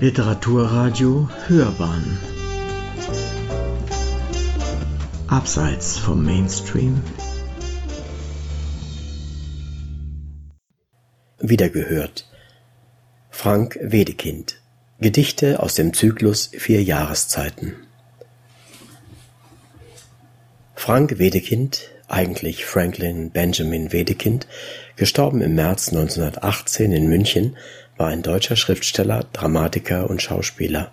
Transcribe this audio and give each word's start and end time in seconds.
Literaturradio 0.00 1.28
Hörbahn. 1.46 2.18
Abseits 5.26 5.98
vom 5.98 6.24
Mainstream. 6.24 7.02
Wiedergehört. 11.38 12.26
Frank 13.28 13.78
Wedekind. 13.82 14.62
Gedichte 15.00 15.62
aus 15.62 15.74
dem 15.74 15.92
Zyklus 15.92 16.50
Vier 16.56 16.82
Jahreszeiten. 16.82 17.76
Frank 20.74 21.18
Wedekind, 21.18 21.90
eigentlich 22.08 22.64
Franklin 22.64 23.32
Benjamin 23.32 23.92
Wedekind, 23.92 24.46
gestorben 24.96 25.42
im 25.42 25.54
März 25.56 25.90
1918 25.90 26.90
in 26.90 27.06
München, 27.06 27.58
war 28.00 28.08
ein 28.08 28.22
deutscher 28.22 28.56
Schriftsteller, 28.56 29.26
Dramatiker 29.34 30.08
und 30.08 30.22
Schauspieler. 30.22 30.90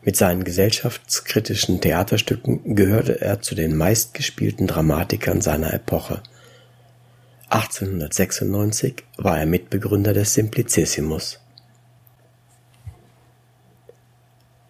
Mit 0.00 0.16
seinen 0.16 0.42
gesellschaftskritischen 0.42 1.82
Theaterstücken 1.82 2.74
gehörte 2.74 3.20
er 3.20 3.42
zu 3.42 3.54
den 3.54 3.76
meistgespielten 3.76 4.66
Dramatikern 4.66 5.42
seiner 5.42 5.74
Epoche. 5.74 6.22
1896 7.50 9.04
war 9.18 9.38
er 9.38 9.44
Mitbegründer 9.44 10.14
des 10.14 10.32
Simplicissimus. 10.32 11.40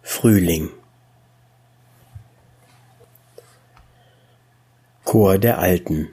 Frühling 0.01 0.71
Chor 5.05 5.37
der 5.37 5.59
Alten 5.59 6.09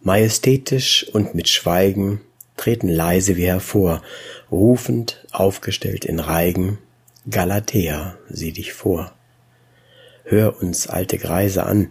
Majestätisch 0.00 1.08
und 1.12 1.34
mit 1.34 1.48
Schweigen 1.48 2.20
treten 2.64 2.88
leise 2.88 3.36
wie 3.36 3.44
hervor, 3.44 4.00
rufend 4.50 5.22
aufgestellt 5.32 6.06
in 6.06 6.18
Reigen, 6.18 6.78
Galatea, 7.28 8.16
sieh 8.30 8.52
dich 8.52 8.72
vor. 8.72 9.12
Hör 10.24 10.62
uns 10.62 10.86
alte 10.86 11.18
Greise 11.18 11.66
an, 11.66 11.90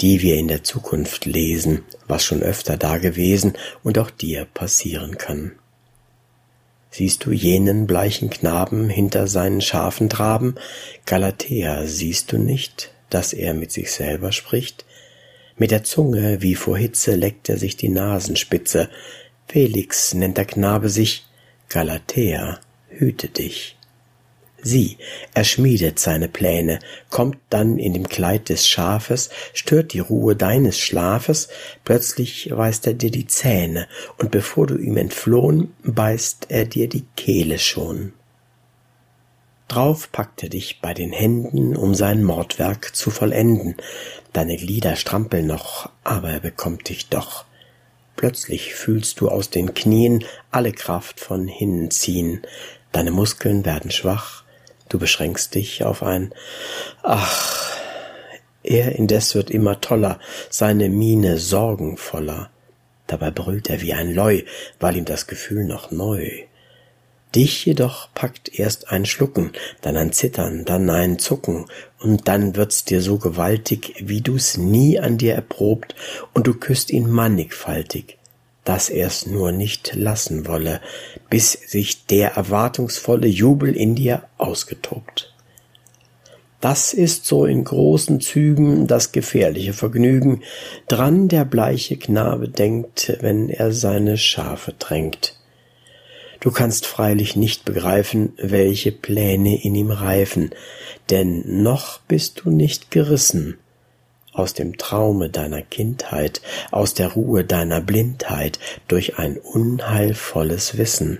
die 0.00 0.22
wir 0.22 0.36
in 0.36 0.48
der 0.48 0.64
Zukunft 0.64 1.26
lesen, 1.26 1.84
was 2.06 2.24
schon 2.24 2.42
öfter 2.42 2.78
da 2.78 2.96
gewesen 2.96 3.52
und 3.82 3.98
auch 3.98 4.10
dir 4.10 4.46
passieren 4.46 5.18
kann. 5.18 5.52
Siehst 6.90 7.26
du 7.26 7.30
jenen 7.30 7.86
bleichen 7.86 8.30
Knaben 8.30 8.88
hinter 8.88 9.26
seinen 9.26 9.60
Schafen 9.60 10.08
traben? 10.08 10.54
Galatea, 11.04 11.84
siehst 11.84 12.32
du 12.32 12.38
nicht, 12.38 12.94
dass 13.10 13.34
er 13.34 13.52
mit 13.52 13.72
sich 13.72 13.92
selber 13.92 14.32
spricht? 14.32 14.86
Mit 15.58 15.70
der 15.70 15.84
Zunge 15.84 16.40
wie 16.40 16.54
vor 16.54 16.78
Hitze 16.78 17.14
leckt 17.14 17.50
er 17.50 17.58
sich 17.58 17.76
die 17.76 17.90
Nasenspitze, 17.90 18.88
Felix 19.48 20.12
nennt 20.12 20.36
der 20.36 20.44
Knabe 20.44 20.90
sich, 20.90 21.26
Galatea, 21.70 22.60
hüte 22.90 23.28
dich. 23.28 23.78
Sieh, 24.60 24.98
er 25.32 25.44
schmiedet 25.44 25.98
seine 25.98 26.28
Pläne, 26.28 26.80
kommt 27.08 27.38
dann 27.48 27.78
in 27.78 27.94
dem 27.94 28.08
Kleid 28.08 28.50
des 28.50 28.68
Schafes, 28.68 29.30
stört 29.54 29.94
die 29.94 30.00
Ruhe 30.00 30.36
deines 30.36 30.78
Schlafes, 30.78 31.48
plötzlich 31.84 32.50
weist 32.52 32.86
er 32.86 32.92
dir 32.92 33.10
die 33.10 33.26
Zähne, 33.26 33.88
und 34.18 34.30
bevor 34.30 34.66
du 34.66 34.76
ihm 34.76 34.98
entflohen, 34.98 35.72
beißt 35.82 36.46
er 36.50 36.66
dir 36.66 36.88
die 36.88 37.06
Kehle 37.16 37.58
schon. 37.58 38.12
Drauf 39.68 40.12
packt 40.12 40.42
er 40.42 40.50
dich 40.50 40.80
bei 40.82 40.92
den 40.92 41.12
Händen, 41.12 41.74
um 41.74 41.94
sein 41.94 42.22
Mordwerk 42.22 42.94
zu 42.94 43.10
vollenden. 43.10 43.76
Deine 44.32 44.56
Glieder 44.56 44.96
strampeln 44.96 45.46
noch, 45.46 45.90
aber 46.04 46.30
er 46.30 46.40
bekommt 46.40 46.88
dich 46.88 47.08
doch. 47.08 47.47
Plötzlich 48.18 48.74
fühlst 48.74 49.20
du 49.20 49.28
aus 49.28 49.48
den 49.48 49.74
Knien 49.74 50.24
alle 50.50 50.72
Kraft 50.72 51.20
von 51.20 51.46
hinnen 51.46 51.92
ziehen. 51.92 52.42
Deine 52.90 53.12
Muskeln 53.12 53.64
werden 53.64 53.92
schwach. 53.92 54.42
Du 54.88 54.98
beschränkst 54.98 55.54
dich 55.54 55.84
auf 55.84 56.02
ein 56.02 56.34
Ach. 57.04 57.76
Er 58.64 58.96
indes 58.96 59.36
wird 59.36 59.52
immer 59.52 59.80
toller, 59.80 60.18
seine 60.50 60.88
Miene 60.88 61.38
sorgenvoller. 61.38 62.50
Dabei 63.06 63.30
brüllt 63.30 63.70
er 63.70 63.82
wie 63.82 63.94
ein 63.94 64.12
Leu, 64.12 64.42
weil 64.80 64.96
ihm 64.96 65.04
das 65.04 65.28
Gefühl 65.28 65.64
noch 65.64 65.92
neu. 65.92 66.47
Dich 67.34 67.66
jedoch 67.66 68.08
packt 68.14 68.58
erst 68.58 68.90
ein 68.90 69.04
Schlucken, 69.04 69.52
dann 69.82 69.96
ein 69.98 70.12
Zittern, 70.12 70.64
dann 70.64 70.88
ein 70.88 71.18
Zucken, 71.18 71.66
und 71.98 72.26
dann 72.26 72.56
wird's 72.56 72.84
dir 72.84 73.02
so 73.02 73.18
gewaltig, 73.18 73.94
wie 74.00 74.22
du's 74.22 74.56
nie 74.56 74.98
an 74.98 75.18
dir 75.18 75.34
erprobt, 75.34 75.94
und 76.32 76.46
du 76.46 76.54
küsst 76.54 76.90
ihn 76.90 77.10
mannigfaltig, 77.10 78.16
dass 78.64 78.88
er's 78.88 79.26
nur 79.26 79.52
nicht 79.52 79.94
lassen 79.94 80.46
wolle, 80.46 80.80
bis 81.28 81.52
sich 81.52 82.06
der 82.06 82.32
erwartungsvolle 82.32 83.28
Jubel 83.28 83.76
in 83.76 83.94
dir 83.94 84.22
ausgetobt. 84.38 85.34
Das 86.60 86.92
ist 86.92 87.26
so 87.26 87.44
in 87.44 87.62
großen 87.62 88.20
Zügen 88.20 88.88
das 88.88 89.12
gefährliche 89.12 89.74
Vergnügen, 89.74 90.42
dran 90.88 91.28
der 91.28 91.44
bleiche 91.44 91.96
Knabe 91.96 92.48
denkt, 92.48 93.16
wenn 93.20 93.48
er 93.48 93.72
seine 93.72 94.18
Schafe 94.18 94.72
drängt. 94.76 95.37
Du 96.40 96.50
kannst 96.52 96.86
freilich 96.86 97.34
nicht 97.36 97.64
begreifen, 97.64 98.32
welche 98.36 98.92
Pläne 98.92 99.62
in 99.62 99.74
ihm 99.74 99.90
reifen, 99.90 100.50
denn 101.10 101.62
noch 101.62 101.98
bist 102.00 102.42
du 102.44 102.50
nicht 102.50 102.90
gerissen 102.90 103.58
aus 104.38 104.54
dem 104.54 104.78
Traume 104.78 105.30
deiner 105.30 105.62
Kindheit, 105.62 106.40
aus 106.70 106.94
der 106.94 107.08
Ruhe 107.08 107.44
deiner 107.44 107.80
Blindheit 107.80 108.60
durch 108.86 109.18
ein 109.18 109.36
unheilvolles 109.36 110.78
Wissen. 110.78 111.18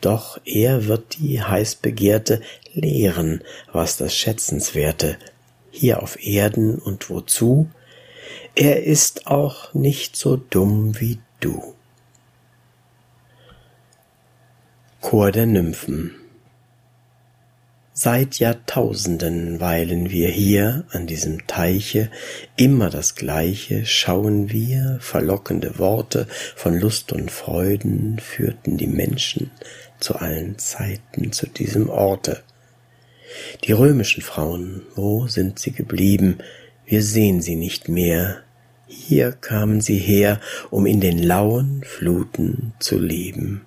Doch 0.00 0.38
er 0.44 0.86
wird 0.86 1.18
die 1.18 1.42
heiß 1.42 1.76
begehrte 1.76 2.42
lehren, 2.74 3.42
was 3.72 3.96
das 3.96 4.14
Schätzenswerte 4.14 5.16
hier 5.70 6.02
auf 6.02 6.22
Erden 6.22 6.78
und 6.78 7.10
wozu? 7.10 7.70
Er 8.54 8.84
ist 8.84 9.26
auch 9.26 9.72
nicht 9.72 10.16
so 10.16 10.36
dumm 10.36 11.00
wie 11.00 11.18
du. 11.40 11.74
Chor 15.00 15.32
der 15.32 15.46
Nymphen 15.46 16.14
Seit 17.94 18.38
Jahrtausenden 18.38 19.58
weilen 19.58 20.10
wir 20.10 20.28
hier 20.28 20.84
an 20.90 21.06
diesem 21.06 21.46
Teiche, 21.46 22.10
immer 22.56 22.90
das 22.90 23.14
Gleiche 23.14 23.86
schauen 23.86 24.50
wir, 24.50 24.98
verlockende 25.00 25.78
Worte 25.78 26.26
von 26.54 26.78
Lust 26.78 27.12
und 27.12 27.30
Freuden 27.30 28.18
führten 28.18 28.76
die 28.76 28.88
Menschen 28.88 29.50
zu 30.00 30.16
allen 30.16 30.58
Zeiten 30.58 31.32
zu 31.32 31.46
diesem 31.46 31.88
Orte. 31.88 32.42
Die 33.64 33.72
römischen 33.72 34.22
Frauen, 34.22 34.82
wo 34.96 35.26
sind 35.28 35.58
sie 35.58 35.72
geblieben? 35.72 36.38
Wir 36.84 37.02
sehen 37.02 37.40
sie 37.40 37.56
nicht 37.56 37.88
mehr. 37.88 38.42
Hier 38.86 39.32
kamen 39.32 39.80
sie 39.80 39.98
her, 39.98 40.40
um 40.68 40.84
in 40.84 41.00
den 41.00 41.22
lauen 41.22 41.82
Fluten 41.84 42.74
zu 42.80 42.98
leben 42.98 43.62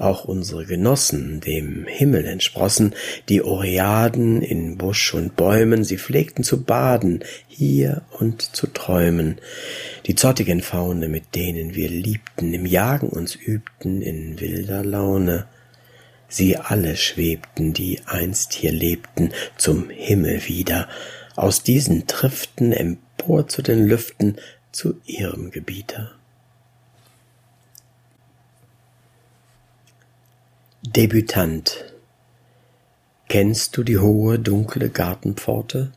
auch 0.00 0.24
unsere 0.24 0.66
Genossen 0.66 1.40
dem 1.40 1.86
Himmel 1.86 2.24
entsprossen, 2.24 2.94
die 3.28 3.42
Oreaden 3.42 4.42
in 4.42 4.78
Busch 4.78 5.14
und 5.14 5.36
Bäumen, 5.36 5.84
sie 5.84 5.98
pflegten 5.98 6.44
zu 6.44 6.62
baden, 6.62 7.24
hier 7.48 8.02
und 8.18 8.42
zu 8.42 8.66
träumen, 8.66 9.38
die 10.06 10.14
zottigen 10.14 10.62
Faune, 10.62 11.08
mit 11.08 11.34
denen 11.34 11.74
wir 11.74 11.88
liebten, 11.88 12.52
im 12.54 12.66
Jagen 12.66 13.08
uns 13.08 13.34
übten 13.34 14.02
in 14.02 14.40
wilder 14.40 14.84
Laune, 14.84 15.46
sie 16.28 16.56
alle 16.56 16.96
schwebten, 16.96 17.72
die 17.72 18.00
einst 18.06 18.52
hier 18.52 18.72
lebten, 18.72 19.30
zum 19.56 19.90
Himmel 19.90 20.46
wieder, 20.46 20.88
aus 21.36 21.62
diesen 21.62 22.06
Triften 22.06 22.72
empor 22.72 23.48
zu 23.48 23.62
den 23.62 23.86
Lüften, 23.86 24.36
zu 24.72 25.00
ihrem 25.04 25.50
Gebieter. 25.50 26.19
Debütant 30.82 31.92
Kennst 33.28 33.76
du 33.76 33.82
die 33.82 33.98
hohe, 33.98 34.38
dunkle 34.38 34.88
Gartenpforte, 34.88 35.92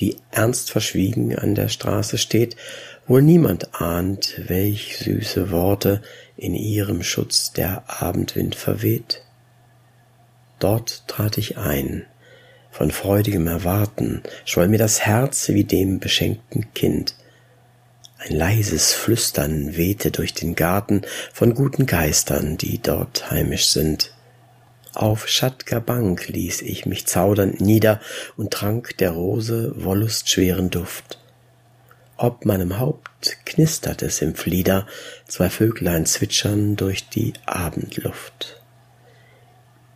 die 0.00 0.18
ernst 0.30 0.70
verschwiegen 0.70 1.34
an 1.34 1.54
der 1.54 1.68
Straße 1.68 2.18
steht, 2.18 2.54
wohl 3.06 3.22
niemand 3.22 3.80
ahnt, 3.80 4.34
welch 4.48 4.98
süße 4.98 5.50
Worte 5.50 6.02
in 6.36 6.54
ihrem 6.54 7.02
Schutz 7.02 7.54
der 7.54 7.84
Abendwind 7.86 8.54
verweht? 8.54 9.24
Dort 10.58 11.08
trat 11.08 11.38
ich 11.38 11.56
ein, 11.56 12.04
von 12.70 12.90
freudigem 12.90 13.46
Erwarten 13.46 14.22
schwoll 14.44 14.68
mir 14.68 14.76
das 14.78 15.00
Herz 15.00 15.48
wie 15.48 15.64
dem 15.64 16.00
beschenkten 16.00 16.74
Kind, 16.74 17.14
ein 18.24 18.36
leises 18.36 18.92
Flüstern 18.92 19.76
wehte 19.76 20.12
durch 20.12 20.32
den 20.32 20.54
Garten 20.54 21.02
von 21.32 21.54
guten 21.54 21.86
Geistern, 21.86 22.56
die 22.56 22.78
dort 22.80 23.30
heimisch 23.30 23.68
sind. 23.68 24.14
Auf 24.94 25.26
schatt'ger 25.26 25.80
Bank 25.80 26.28
ließ 26.28 26.62
ich 26.62 26.86
mich 26.86 27.06
zaudernd 27.06 27.60
nieder 27.60 28.00
und 28.36 28.52
trank 28.52 28.96
der 28.98 29.10
Rose 29.10 29.72
wollustschweren 29.76 30.70
Duft. 30.70 31.18
Ob 32.16 32.44
meinem 32.44 32.78
Haupt 32.78 33.38
knistert 33.44 34.02
es 34.02 34.22
im 34.22 34.36
Flieder, 34.36 34.86
zwei 35.26 35.50
Vöglein 35.50 36.06
zwitschern 36.06 36.76
durch 36.76 37.08
die 37.08 37.32
Abendluft. 37.46 38.51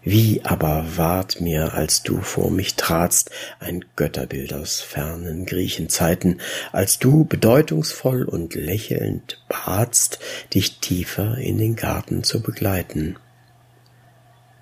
Wie 0.08 0.40
aber 0.44 0.84
ward 0.96 1.40
mir, 1.40 1.74
als 1.74 2.04
du 2.04 2.20
vor 2.20 2.52
mich 2.52 2.76
tratst, 2.76 3.32
ein 3.58 3.84
Götterbild 3.96 4.52
aus 4.54 4.80
fernen 4.80 5.46
Griechenzeiten, 5.46 6.40
als 6.70 7.00
du 7.00 7.24
bedeutungsvoll 7.24 8.22
und 8.22 8.54
lächelnd 8.54 9.42
batst, 9.48 10.20
dich 10.54 10.78
tiefer 10.78 11.38
in 11.38 11.58
den 11.58 11.74
Garten 11.74 12.22
zu 12.22 12.40
begleiten. 12.40 13.16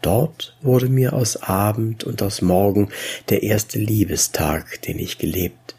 Dort 0.01 0.57
wurde 0.63 0.89
mir 0.89 1.13
aus 1.13 1.37
Abend 1.43 2.05
und 2.05 2.23
aus 2.23 2.41
Morgen 2.41 2.89
der 3.29 3.43
erste 3.43 3.79
Liebestag, 3.79 4.81
den 4.81 4.99
ich 4.99 5.19
gelebt. 5.19 5.75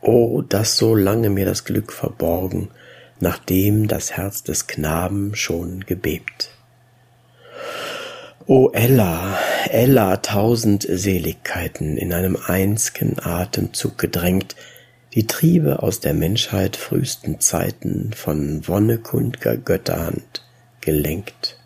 O, 0.00 0.40
dass 0.40 0.78
so 0.78 0.94
lange 0.94 1.28
mir 1.28 1.44
das 1.44 1.66
Glück 1.66 1.92
verborgen, 1.92 2.70
nachdem 3.20 3.88
das 3.88 4.12
Herz 4.12 4.42
des 4.42 4.66
Knaben 4.66 5.34
schon 5.34 5.80
gebebt. 5.80 6.55
O 8.48 8.70
Ella, 8.72 9.36
Ella, 9.70 10.18
tausend 10.18 10.86
Seligkeiten 10.88 11.96
in 11.96 12.12
einem 12.12 12.36
einzigen 12.36 13.16
Atemzug 13.18 13.98
gedrängt, 13.98 14.54
die 15.14 15.26
Triebe 15.26 15.82
aus 15.82 15.98
der 15.98 16.14
Menschheit 16.14 16.76
frühesten 16.76 17.40
Zeiten 17.40 18.12
von 18.14 18.68
wonnekundger 18.68 19.56
Götterhand 19.56 20.44
gelenkt. 20.80 21.58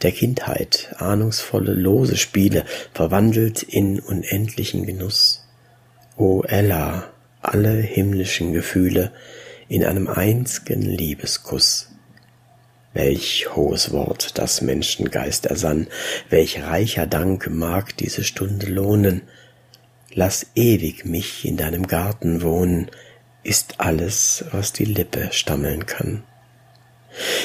Der 0.00 0.12
Kindheit 0.12 0.94
ahnungsvolle 0.96 1.74
lose 1.74 2.16
Spiele 2.16 2.64
verwandelt 2.94 3.62
in 3.62 4.00
unendlichen 4.00 4.86
Genuss. 4.86 5.46
O 6.16 6.44
Ella, 6.44 7.10
alle 7.42 7.74
himmlischen 7.74 8.54
Gefühle 8.54 9.12
in 9.68 9.84
einem 9.84 10.08
einzigen 10.08 10.80
Liebeskuss. 10.80 11.90
Welch 12.94 13.48
hohes 13.54 13.92
Wort 13.92 14.38
das 14.38 14.60
Menschengeist 14.60 15.46
ersann, 15.46 15.86
welch 16.28 16.62
reicher 16.62 17.06
Dank 17.06 17.48
mag 17.50 17.96
diese 17.96 18.22
Stunde 18.22 18.66
lohnen. 18.66 19.22
Lass 20.12 20.46
ewig 20.54 21.06
mich 21.06 21.46
in 21.46 21.56
deinem 21.56 21.86
Garten 21.86 22.42
wohnen, 22.42 22.90
ist 23.42 23.80
alles, 23.80 24.44
was 24.52 24.72
die 24.72 24.84
Lippe 24.84 25.28
stammeln 25.32 25.86
kann. 25.86 26.22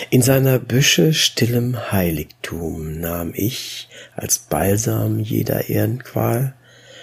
In 0.10 0.22
seiner 0.22 0.60
Büsche 0.60 1.14
stillem 1.14 1.92
Heiligtum 1.92 3.00
nahm 3.00 3.34
ich, 3.34 3.90
als 4.16 4.40
Balsam 4.40 5.20
jeder 5.20 5.70
Ehrenqual, 5.70 6.54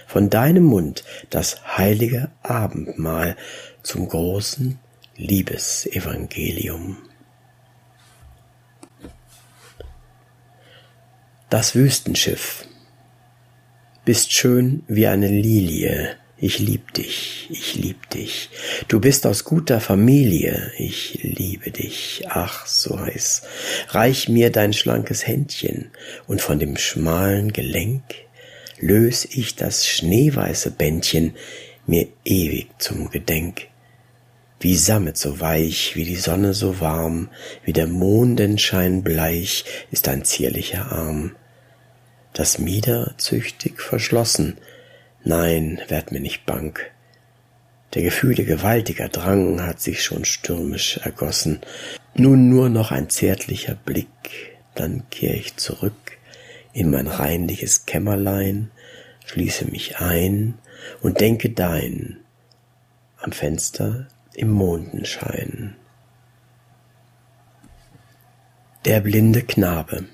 von 0.06 0.30
deinem 0.30 0.64
Mund 0.64 1.04
das 1.30 1.76
heilige 1.76 2.30
Abendmahl 2.42 3.36
zum 3.82 4.08
großen 4.08 4.78
Liebesevangelium. 5.16 6.98
Das 11.54 11.76
Wüstenschiff. 11.76 12.66
Bist 14.04 14.32
schön 14.32 14.82
wie 14.88 15.06
eine 15.06 15.28
Lilie, 15.28 16.16
ich 16.36 16.58
lieb 16.58 16.92
dich, 16.94 17.46
ich 17.48 17.76
lieb 17.76 18.10
dich. 18.10 18.50
Du 18.88 18.98
bist 18.98 19.24
aus 19.24 19.44
guter 19.44 19.80
Familie, 19.80 20.72
ich 20.78 21.20
liebe 21.22 21.70
dich, 21.70 22.24
ach 22.28 22.66
so 22.66 22.98
heiß. 22.98 23.42
Reich 23.90 24.28
mir 24.28 24.50
dein 24.50 24.72
schlankes 24.72 25.28
Händchen, 25.28 25.92
und 26.26 26.42
von 26.42 26.58
dem 26.58 26.76
schmalen 26.76 27.52
Gelenk 27.52 28.02
lös 28.80 29.24
ich 29.24 29.54
das 29.54 29.86
schneeweiße 29.86 30.72
Bändchen 30.72 31.36
mir 31.86 32.08
ewig 32.24 32.70
zum 32.80 33.10
Gedenk. 33.10 33.68
Wie 34.58 34.74
Sammet 34.74 35.18
so 35.18 35.38
weich, 35.38 35.94
wie 35.94 36.04
die 36.04 36.16
Sonne 36.16 36.52
so 36.52 36.80
warm, 36.80 37.28
wie 37.64 37.72
der 37.72 37.86
Mondenschein 37.86 39.04
bleich, 39.04 39.64
ist 39.92 40.08
dein 40.08 40.24
zierlicher 40.24 40.90
Arm 40.90 41.36
das 42.34 42.58
Mieder 42.58 43.14
züchtig 43.16 43.80
verschlossen. 43.80 44.58
Nein, 45.22 45.80
werd 45.88 46.12
mir 46.12 46.20
nicht 46.20 46.44
bang. 46.44 46.78
Der 47.94 48.02
Gefühle 48.02 48.44
gewaltiger 48.44 49.08
Drang 49.08 49.62
hat 49.62 49.80
sich 49.80 50.02
schon 50.02 50.24
stürmisch 50.24 50.98
ergossen. 50.98 51.60
Nun 52.14 52.50
nur 52.50 52.68
noch 52.68 52.90
ein 52.90 53.08
zärtlicher 53.08 53.76
Blick, 53.76 54.58
dann 54.74 55.08
kehr 55.10 55.34
ich 55.34 55.56
zurück 55.56 56.18
in 56.72 56.90
mein 56.90 57.06
reinliches 57.06 57.86
Kämmerlein, 57.86 58.72
schließe 59.24 59.66
mich 59.66 59.98
ein 59.98 60.58
und 61.00 61.20
denke 61.20 61.50
dein 61.50 62.18
am 63.18 63.30
Fenster 63.30 64.08
im 64.34 64.50
Mondenschein. 64.50 65.76
Der 68.84 69.00
blinde 69.00 69.42
Knabe 69.42 70.04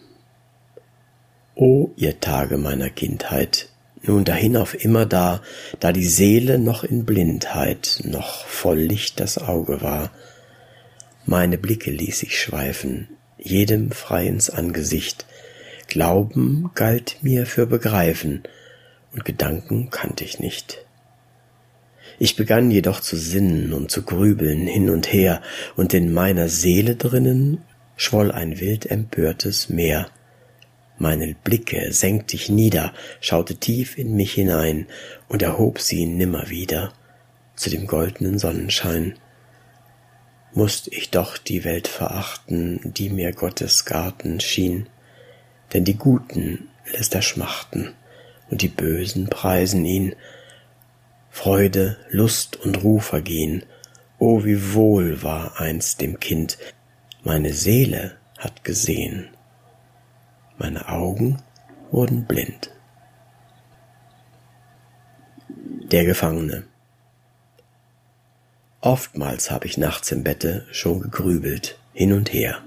O 1.61 1.91
ihr 1.95 2.21
Tage 2.21 2.57
meiner 2.57 2.89
Kindheit, 2.89 3.69
nun 4.01 4.25
dahin 4.25 4.57
auf 4.57 4.83
immerdar, 4.83 5.43
da 5.79 5.93
die 5.93 6.09
Seele 6.09 6.59
noch 6.59 6.85
in 6.85 7.05
Blindheit, 7.05 8.01
noch 8.05 8.47
voll 8.47 8.79
Licht 8.79 9.21
das 9.21 9.37
Auge 9.37 9.83
war. 9.83 10.11
Meine 11.27 11.59
Blicke 11.59 11.91
ließ 11.91 12.23
ich 12.23 12.41
schweifen, 12.41 13.09
jedem 13.37 13.91
frei 13.91 14.27
ins 14.27 14.49
Angesicht, 14.49 15.27
Glauben 15.87 16.71
galt 16.75 17.19
mir 17.21 17.45
für 17.45 17.67
Begreifen, 17.67 18.43
und 19.13 19.27
Gedanken 19.27 19.91
kannte 19.91 20.25
ich 20.25 20.41
nicht. 20.41 20.87
Ich 22.19 22.37
begann 22.37 22.71
jedoch 22.71 23.01
zu 23.01 23.19
sinnen 23.19 23.75
und 23.75 23.91
zu 23.91 24.01
grübeln 24.01 24.67
hin 24.67 24.89
und 24.89 25.13
her, 25.13 25.43
und 25.77 25.93
in 25.93 26.11
meiner 26.11 26.49
Seele 26.49 26.97
drinnen 26.97 27.59
schwoll 27.97 28.33
ein 28.33 28.61
wild 28.61 28.91
empörtes 28.91 29.69
Meer. 29.69 30.09
Meine 31.03 31.35
Blicke 31.35 31.95
senkte 31.95 32.37
ich 32.37 32.51
nieder, 32.51 32.93
schaute 33.23 33.57
tief 33.57 33.97
in 33.97 34.17
mich 34.17 34.35
hinein 34.35 34.87
und 35.29 35.41
erhob 35.41 35.81
sie 35.81 36.05
nimmer 36.05 36.51
wieder 36.51 36.93
zu 37.57 37.71
dem 37.71 37.87
goldenen 37.87 38.39
Sonnenschein. 38.39 39.15
Mußt 40.53 40.89
ich 40.89 41.09
doch 41.09 41.39
die 41.39 41.65
Welt 41.65 41.89
verachten, 41.89 42.81
die 42.85 43.09
mir 43.09 43.33
Gottes 43.33 43.87
Garten 43.87 44.41
schien, 44.41 44.91
denn 45.73 45.87
die 45.87 45.97
Guten 45.97 46.69
lässt 46.93 47.15
er 47.15 47.23
schmachten 47.23 47.95
und 48.51 48.61
die 48.61 48.69
Bösen 48.69 49.31
preisen 49.31 49.87
ihn. 49.87 50.15
Freude, 51.31 51.97
Lust 52.11 52.57
und 52.57 52.85
Ruh 52.85 53.01
vergehen, 53.01 53.65
o 54.19 54.45
wie 54.45 54.75
wohl 54.75 55.23
war 55.23 55.59
einst 55.63 56.03
dem 56.03 56.21
Kind, 56.21 56.59
meine 57.25 57.55
Seele 57.55 58.19
hat 58.37 58.65
gesehen. 58.65 59.31
Meine 60.61 60.91
Augen 60.91 61.39
wurden 61.91 62.27
blind. 62.27 62.71
Der 65.91 66.05
Gefangene. 66.05 66.65
Oftmals 68.83 69.51
habe 69.51 69.65
ich 69.65 69.79
nachts 69.79 70.13
im 70.13 70.23
Bette 70.23 70.67
schon 70.71 71.01
gegrübelt, 71.01 71.79
hin 71.95 72.13
und 72.13 72.35
her, 72.35 72.59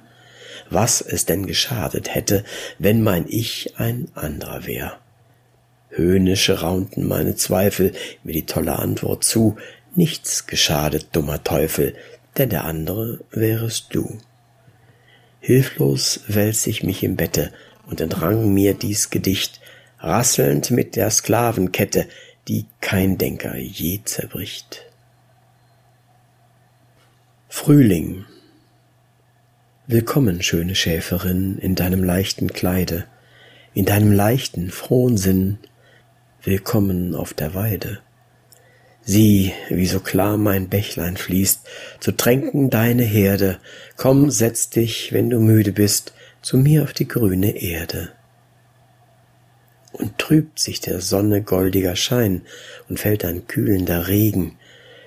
was 0.72 1.02
es 1.02 1.28
denn 1.28 1.46
geschadet 1.46 2.16
hätte, 2.16 2.44
wenn 2.80 3.04
mein 3.04 3.26
Ich 3.28 3.76
ein 3.78 4.08
anderer 4.16 4.66
wär. 4.66 4.98
Höhnisch 5.92 6.50
raunten 6.50 7.08
meine 7.08 7.36
Zweifel 7.36 7.94
mir 8.24 8.34
die 8.34 8.48
tolle 8.48 8.80
Antwort 8.80 9.24
zu, 9.24 9.56
nichts 9.94 10.48
geschadet, 10.48 11.10
dummer 11.12 11.44
Teufel, 11.44 11.94
denn 12.40 12.50
der 12.50 12.66
andere 12.66 13.20
wärest 13.30 13.94
du. 13.94 14.18
Hilflos 15.40 16.22
wälz 16.28 16.66
ich 16.66 16.82
mich 16.82 17.04
im 17.04 17.18
Bette 17.18 17.54
und 17.94 18.02
entrang 18.02 18.52
mir 18.52 18.74
dies 18.74 19.12
Gedicht, 19.12 19.62
rasselnd 20.00 20.72
mit 20.72 20.96
der 20.96 21.12
Sklavenkette, 21.12 22.08
die 22.48 22.66
kein 22.82 23.20
Denker 23.20 23.56
je 23.56 24.00
zerbricht. 24.04 24.82
Frühling. 27.50 28.26
Willkommen, 29.86 30.42
schöne 30.42 30.74
Schäferin, 30.74 31.60
in 31.60 31.76
deinem 31.76 32.04
leichten 32.04 32.52
Kleide, 32.52 33.06
in 33.76 33.86
deinem 33.86 34.12
leichten, 34.12 34.72
frohen 34.72 35.18
Sinn, 35.18 35.60
willkommen 36.42 37.14
auf 37.14 37.36
der 37.36 37.54
Weide. 37.54 38.00
Sieh, 39.04 39.54
wie 39.70 39.86
so 39.86 40.00
klar 40.00 40.38
mein 40.38 40.68
Bächlein 40.68 41.16
fließt, 41.16 41.68
zu 42.00 42.12
tränken 42.14 42.72
deine 42.72 43.04
Herde, 43.04 43.60
komm, 43.98 44.32
setz 44.32 44.72
dich, 44.72 45.14
wenn 45.14 45.30
du 45.30 45.40
müde 45.40 45.74
bist, 45.74 46.14
zu 46.44 46.58
mir 46.58 46.84
auf 46.84 46.94
die 46.94 47.08
grüne 47.08 47.56
Erde. 47.56 48.12
Und 49.94 50.20
trübt 50.20 50.60
sich 50.60 50.82
der 50.82 51.02
Sonne 51.02 51.42
goldiger 51.42 51.96
Schein 51.96 52.44
und 52.90 53.00
fällt 53.00 53.26
ein 53.26 53.48
kühlender 53.48 54.08
Regen, 54.08 54.58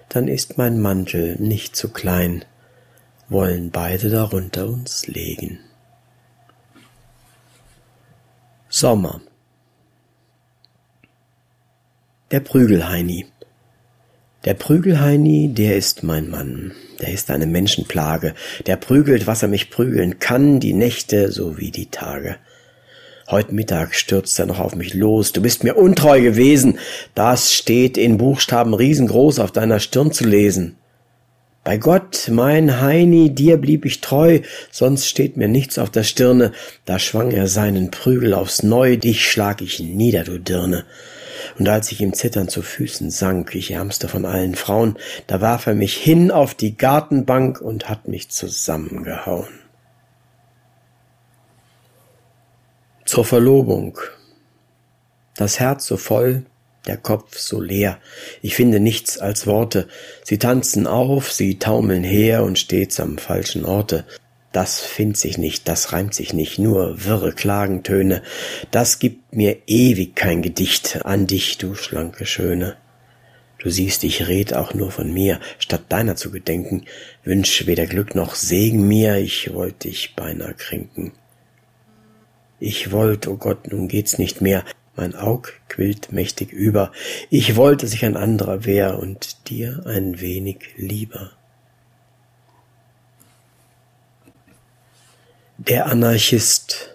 dann 0.08 0.28
ist 0.28 0.58
mein 0.58 0.80
Mantel 0.80 1.36
nicht 1.38 1.76
zu 1.76 1.92
klein, 1.92 2.44
wollen 3.28 3.70
beide 3.70 4.08
darunter 4.08 4.66
uns 4.66 5.06
legen. 5.06 5.60
Sommer 8.68 9.20
Der 12.30 12.40
Prügelheini 12.40 13.26
Der 14.46 14.54
Prügelheini, 14.54 15.48
der 15.52 15.76
ist 15.76 16.04
mein 16.04 16.30
Mann, 16.30 16.70
der 17.00 17.08
ist 17.08 17.32
eine 17.32 17.48
Menschenplage, 17.48 18.32
der 18.66 18.76
prügelt, 18.76 19.26
was 19.26 19.42
er 19.42 19.48
mich 19.48 19.70
prügeln 19.70 20.20
kann, 20.20 20.60
die 20.60 20.72
Nächte 20.72 21.32
sowie 21.32 21.72
die 21.72 21.90
Tage. 21.90 22.36
Heut 23.28 23.50
Mittag 23.50 23.96
stürzt 23.96 24.38
er 24.38 24.46
noch 24.46 24.60
auf 24.60 24.76
mich 24.76 24.94
los. 24.94 25.32
Du 25.32 25.42
bist 25.42 25.64
mir 25.64 25.74
untreu 25.74 26.20
gewesen. 26.20 26.78
Das 27.16 27.54
steht 27.54 27.98
in 27.98 28.18
Buchstaben 28.18 28.72
riesengroß 28.72 29.40
auf 29.40 29.50
deiner 29.50 29.80
Stirn 29.80 30.12
zu 30.12 30.22
lesen. 30.24 30.76
Bei 31.64 31.76
Gott, 31.76 32.28
mein 32.30 32.80
Heini, 32.80 33.34
dir 33.34 33.56
blieb 33.56 33.84
ich 33.84 34.00
treu, 34.00 34.38
sonst 34.70 35.08
steht 35.08 35.36
mir 35.36 35.48
nichts 35.48 35.76
auf 35.76 35.90
der 35.90 36.04
Stirne. 36.04 36.52
Da 36.84 37.00
schwang 37.00 37.32
er 37.32 37.48
seinen 37.48 37.90
Prügel 37.90 38.32
aufs 38.32 38.62
Neu, 38.62 38.96
dich 38.96 39.28
schlag 39.28 39.60
ich 39.60 39.80
nieder, 39.80 40.22
du 40.22 40.38
Dirne. 40.38 40.84
Und 41.58 41.68
als 41.68 41.92
ich 41.92 42.00
ihm 42.00 42.12
zitternd 42.12 42.50
zu 42.50 42.62
Füßen 42.62 43.10
sank, 43.10 43.54
ich 43.54 43.70
ärmste 43.70 44.08
von 44.08 44.24
allen 44.24 44.54
Frauen, 44.54 44.98
da 45.26 45.40
warf 45.40 45.66
er 45.66 45.74
mich 45.74 45.96
hin 45.96 46.30
auf 46.30 46.54
die 46.54 46.76
Gartenbank 46.76 47.60
und 47.60 47.88
hat 47.88 48.08
mich 48.08 48.30
zusammengehauen. 48.30 49.48
Zur 53.04 53.24
Verlobung. 53.24 53.98
Das 55.36 55.60
Herz 55.60 55.86
so 55.86 55.96
voll, 55.96 56.44
der 56.86 56.96
Kopf 56.96 57.38
so 57.38 57.60
leer. 57.60 57.98
Ich 58.42 58.54
finde 58.54 58.80
nichts 58.80 59.18
als 59.18 59.46
Worte. 59.46 59.88
Sie 60.24 60.38
tanzen 60.38 60.86
auf, 60.86 61.32
sie 61.32 61.58
taumeln 61.58 62.04
her 62.04 62.42
und 62.42 62.58
stets 62.58 63.00
am 63.00 63.18
falschen 63.18 63.64
Orte. 63.64 64.04
Das 64.56 64.80
findt 64.80 65.18
sich 65.18 65.36
nicht, 65.36 65.68
das 65.68 65.92
reimt 65.92 66.14
sich 66.14 66.32
nicht, 66.32 66.58
nur 66.58 67.04
wirre 67.04 67.34
Klagentöne. 67.34 68.22
Das 68.70 68.98
gibt 68.98 69.36
mir 69.36 69.58
ewig 69.66 70.16
kein 70.16 70.40
Gedicht 70.40 71.04
an 71.04 71.26
dich, 71.26 71.58
du 71.58 71.75
schlanke 71.75 72.25
Schöne. 72.25 72.78
Du 73.58 73.68
siehst, 73.68 74.02
ich 74.02 74.28
red 74.28 74.54
auch 74.54 74.72
nur 74.72 74.90
von 74.90 75.12
mir, 75.12 75.40
statt 75.58 75.82
deiner 75.90 76.16
zu 76.16 76.30
gedenken. 76.30 76.86
Wünsch 77.22 77.66
weder 77.66 77.84
Glück 77.84 78.14
noch 78.14 78.34
Segen 78.34 78.88
mir, 78.88 79.18
ich 79.18 79.52
wollt 79.52 79.84
dich 79.84 80.14
beinahe 80.16 80.54
kränken. 80.54 81.12
Ich 82.58 82.92
wollt, 82.92 83.28
oh 83.28 83.36
Gott, 83.36 83.70
nun 83.70 83.88
geht's 83.88 84.16
nicht 84.16 84.40
mehr, 84.40 84.64
mein 84.96 85.14
Aug 85.14 85.52
quillt 85.68 86.12
mächtig 86.12 86.50
über. 86.50 86.92
Ich 87.28 87.56
wollte, 87.56 87.84
dass 87.84 87.92
ich 87.92 88.06
ein 88.06 88.16
anderer 88.16 88.64
wär 88.64 88.98
und 88.98 89.50
dir 89.50 89.82
ein 89.84 90.18
wenig 90.22 90.60
lieber. 90.78 91.32
Der 95.58 95.86
Anarchist 95.86 96.94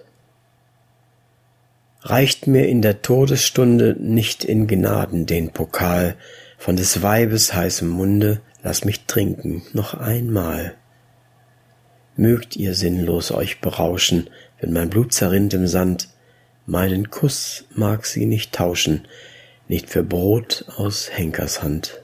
reicht 2.03 2.46
mir 2.46 2.68
in 2.68 2.84
der 2.84 3.01
Todesstunde 3.01 3.96
nicht 4.00 4.44
in 4.44 4.68
Gnaden 4.68 5.25
den 5.25 5.50
Pokal, 5.50 6.15
von 6.60 6.75
des 6.75 7.01
Weibes 7.01 7.56
heißem 7.56 7.89
Munde 7.89 8.39
lass 8.62 8.86
mich 8.86 9.06
trinken 9.06 9.63
noch 9.74 9.96
einmal. 9.96 10.75
Mögt 12.15 12.56
ihr 12.56 12.75
sinnlos 12.75 13.32
euch 13.32 13.62
berauschen, 13.62 14.30
wenn 14.60 14.74
mein 14.74 14.91
Blut 14.91 15.12
zerrinnt 15.12 15.56
im 15.56 15.65
Sand, 15.65 16.10
meinen 16.68 17.10
Kuss 17.10 17.65
mag 17.74 18.06
sie 18.06 18.27
nicht 18.27 18.53
tauschen, 18.53 19.08
nicht 19.68 19.89
für 19.89 20.03
Brot 20.03 20.65
aus 20.77 21.10
Henkers 21.12 21.63
Hand. 21.63 22.03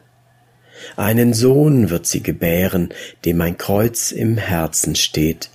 Einen 0.95 1.35
Sohn 1.35 1.91
wird 1.91 2.07
sie 2.07 2.23
gebären, 2.23 2.89
dem 3.25 3.37
mein 3.37 3.59
Kreuz 3.59 4.11
im 4.11 4.37
Herzen 4.37 4.95
steht, 4.95 5.51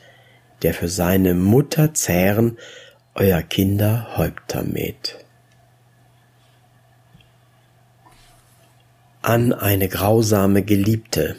der 0.63 0.75
für 0.75 0.89
seine 0.89 1.35
Mutter 1.35 1.95
Zähren 1.95 2.59
euer 3.15 3.43
Kinder 3.43 4.17
Häupter 4.17 4.63
mäht. 4.63 5.19
An 9.21 9.53
eine 9.53 9.89
grausame 9.89 10.63
Geliebte, 10.63 11.37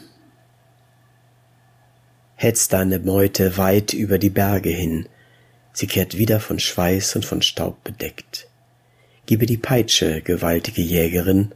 hetzt 2.36 2.72
deine 2.72 2.98
Meute 2.98 3.56
weit 3.56 3.92
über 3.92 4.18
die 4.18 4.30
Berge 4.30 4.70
hin, 4.70 5.08
sie 5.72 5.86
kehrt 5.86 6.16
wieder 6.16 6.40
von 6.40 6.58
Schweiß 6.58 7.16
und 7.16 7.24
von 7.24 7.42
Staub 7.42 7.82
bedeckt. 7.84 8.48
Gebe 9.26 9.46
die 9.46 9.56
Peitsche, 9.56 10.20
gewaltige 10.20 10.82
Jägerin, 10.82 11.52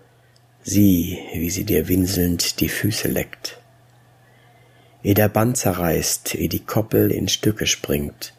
sieh, 0.62 1.18
wie 1.34 1.50
sie 1.50 1.64
dir 1.64 1.88
winselnd 1.88 2.60
die 2.60 2.68
Füße 2.68 3.08
leckt. 3.08 3.57
Ehe 5.08 5.14
der 5.14 5.30
Bann 5.30 5.54
zerreißt, 5.54 6.34
ehe 6.34 6.50
die 6.50 6.66
Koppel 6.66 7.10
in 7.10 7.28
Stücke 7.28 7.66
springt, 7.66 8.34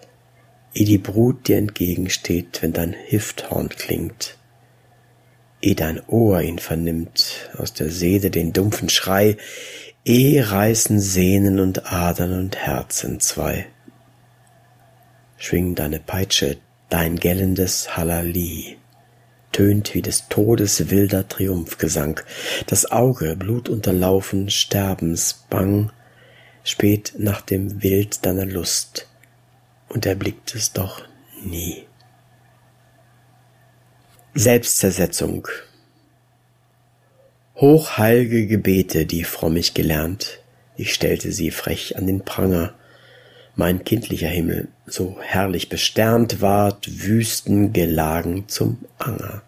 ehe 0.71 0.85
die 0.85 0.99
Brut 0.99 1.47
dir 1.47 1.57
entgegensteht, 1.57 2.61
wenn 2.61 2.73
dein 2.73 2.93
Hifthorn 2.93 3.69
klingt, 3.69 4.37
ehe 5.63 5.73
dein 5.73 5.99
Ohr 6.05 6.43
ihn 6.43 6.59
vernimmt, 6.59 7.49
aus 7.57 7.73
der 7.73 7.89
Seele 7.89 8.29
den 8.29 8.53
dumpfen 8.53 8.87
Schrei, 8.87 9.37
eh 10.05 10.39
reißen 10.41 10.99
Sehnen 10.99 11.59
und 11.59 11.91
Adern 11.91 12.37
und 12.37 12.55
Herzen 12.55 13.19
zwei. 13.19 13.65
Schwing 15.37 15.73
deine 15.73 15.99
Peitsche, 15.99 16.57
dein 16.89 17.15
gellendes 17.15 17.97
Hallali, 17.97 18.77
tönt 19.51 19.95
wie 19.95 20.03
des 20.03 20.27
Todes 20.27 20.91
wilder 20.91 21.27
Triumphgesang, 21.27 22.19
das 22.67 22.91
Auge 22.91 23.35
blutunterlaufen, 23.35 24.51
sterbensbang, 24.51 25.91
spät 26.69 27.13
nach 27.17 27.41
dem 27.41 27.81
Wild 27.83 28.25
deiner 28.25 28.45
Lust, 28.45 29.07
und 29.89 30.05
erblickt 30.05 30.53
es 30.55 30.71
doch 30.71 31.01
nie. 31.43 31.85
Selbstzersetzung 34.35 35.47
Hochheilge 37.55 38.47
Gebete, 38.47 39.05
die 39.05 39.23
frommig 39.23 39.73
gelernt, 39.73 40.39
ich 40.77 40.93
stellte 40.93 41.33
sie 41.33 41.51
frech 41.51 41.97
an 41.97 42.07
den 42.07 42.23
Pranger. 42.23 42.73
Mein 43.55 43.83
kindlicher 43.83 44.29
Himmel, 44.29 44.69
so 44.85 45.17
herrlich 45.19 45.67
besternt, 45.67 46.39
ward 46.39 47.03
Wüsten 47.03 47.73
gelagen 47.73 48.47
zum 48.47 48.85
Anger. 48.97 49.41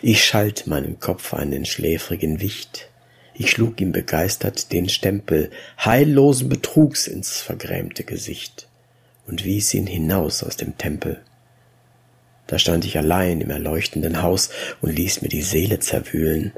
Ich 0.00 0.24
schalt 0.24 0.66
meinen 0.66 1.00
Kopf 1.00 1.34
an 1.34 1.50
den 1.50 1.66
schläfrigen 1.66 2.40
Wicht, 2.40 2.88
ich 3.34 3.50
schlug 3.50 3.80
ihm 3.80 3.92
begeistert 3.92 4.72
den 4.72 4.88
Stempel 4.88 5.50
heillosen 5.78 6.48
Betrugs 6.48 7.06
ins 7.06 7.40
vergrämte 7.40 8.04
Gesicht 8.04 8.68
und 9.26 9.44
wies 9.44 9.72
ihn 9.74 9.86
hinaus 9.86 10.42
aus 10.42 10.56
dem 10.56 10.76
Tempel. 10.78 11.22
Da 12.46 12.58
stand 12.58 12.84
ich 12.84 12.98
allein 12.98 13.40
im 13.40 13.50
erleuchtenden 13.50 14.22
Haus 14.22 14.50
und 14.80 14.94
ließ 14.94 15.22
mir 15.22 15.28
die 15.28 15.42
Seele 15.42 15.78
zerwühlen, 15.78 16.52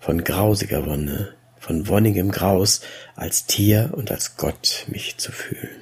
von 0.00 0.24
grausiger 0.24 0.86
Wonne, 0.86 1.34
von 1.58 1.88
wonnigem 1.88 2.30
Graus, 2.30 2.80
als 3.16 3.46
Tier 3.46 3.90
und 3.92 4.10
als 4.10 4.36
Gott 4.36 4.86
mich 4.88 5.16
zu 5.18 5.32
fühlen. 5.32 5.80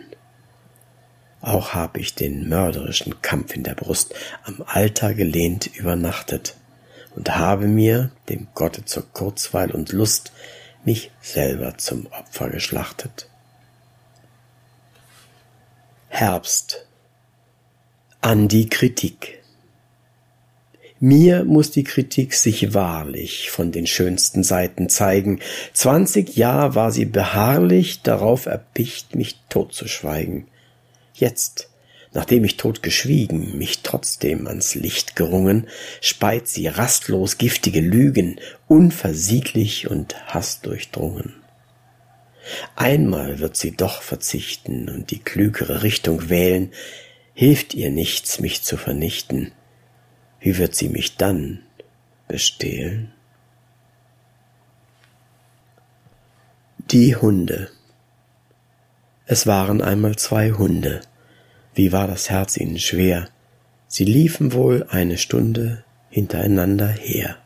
Auch 1.40 1.74
hab 1.74 1.96
ich 1.96 2.14
den 2.14 2.48
mörderischen 2.48 3.20
Kampf 3.20 3.54
in 3.54 3.64
der 3.64 3.74
Brust 3.74 4.14
am 4.44 4.62
Altar 4.66 5.14
gelehnt 5.14 5.66
übernachtet 5.74 6.54
und 7.14 7.36
habe 7.36 7.66
mir, 7.66 8.10
dem 8.28 8.48
Gotte 8.54 8.84
zur 8.84 9.10
Kurzweil 9.12 9.70
und 9.70 9.92
Lust, 9.92 10.32
mich 10.84 11.10
selber 11.20 11.78
zum 11.78 12.06
Opfer 12.06 12.50
geschlachtet. 12.50 13.28
Herbst 16.08 16.86
an 18.20 18.48
die 18.48 18.68
Kritik. 18.68 19.42
Mir 21.00 21.44
muss 21.44 21.72
die 21.72 21.82
Kritik 21.82 22.34
sich 22.34 22.74
wahrlich 22.74 23.50
von 23.50 23.72
den 23.72 23.88
schönsten 23.88 24.44
Seiten 24.44 24.88
zeigen. 24.88 25.40
Zwanzig 25.72 26.36
Jahr 26.36 26.76
war 26.76 26.92
sie 26.92 27.06
beharrlich 27.06 28.02
darauf 28.02 28.46
erpicht, 28.46 29.16
mich 29.16 29.40
totzuschweigen. 29.48 30.46
Jetzt, 31.12 31.70
nachdem 32.14 32.44
ich 32.44 32.56
tot 32.56 32.82
geschwiegen, 32.82 33.56
mich 33.56 33.82
trotzdem 33.82 34.46
ans 34.46 34.74
Licht 34.74 35.16
gerungen, 35.16 35.66
speit 36.00 36.48
sie 36.48 36.66
rastlos 36.66 37.38
giftige 37.38 37.80
Lügen, 37.80 38.38
unversieglich 38.68 39.90
und 39.90 40.14
hassdurchdrungen. 40.32 41.34
Einmal 42.74 43.38
wird 43.38 43.56
sie 43.56 43.76
doch 43.76 44.02
verzichten 44.02 44.88
und 44.88 45.10
die 45.10 45.20
klügere 45.20 45.82
Richtung 45.82 46.28
wählen, 46.28 46.72
hilft 47.34 47.74
ihr 47.74 47.90
nichts, 47.90 48.40
mich 48.40 48.62
zu 48.62 48.76
vernichten, 48.76 49.52
wie 50.40 50.58
wird 50.58 50.74
sie 50.74 50.88
mich 50.88 51.16
dann 51.16 51.62
bestehlen? 52.26 53.12
Die 56.90 57.14
Hunde. 57.14 57.70
Es 59.24 59.46
waren 59.46 59.80
einmal 59.80 60.16
zwei 60.16 60.50
Hunde. 60.50 61.00
Wie 61.74 61.92
war 61.92 62.06
das 62.06 62.30
Herz 62.30 62.56
ihnen 62.56 62.78
schwer. 62.78 63.28
Sie 63.88 64.04
liefen 64.04 64.52
wohl 64.52 64.86
eine 64.88 65.18
Stunde 65.18 65.84
hintereinander 66.10 66.88
her. 66.88 67.36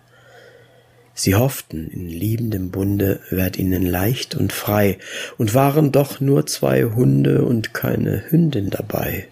Sie 1.14 1.34
hofften, 1.34 1.88
in 1.88 2.08
liebendem 2.08 2.70
Bunde 2.70 3.20
werd 3.30 3.58
ihnen 3.58 3.86
leicht 3.86 4.34
und 4.34 4.52
frei, 4.52 4.98
und 5.38 5.54
waren 5.54 5.90
doch 5.90 6.20
nur 6.20 6.46
zwei 6.46 6.84
Hunde 6.84 7.44
und 7.44 7.72
keine 7.72 8.30
Hündin 8.30 8.70
dabei. 8.70 9.28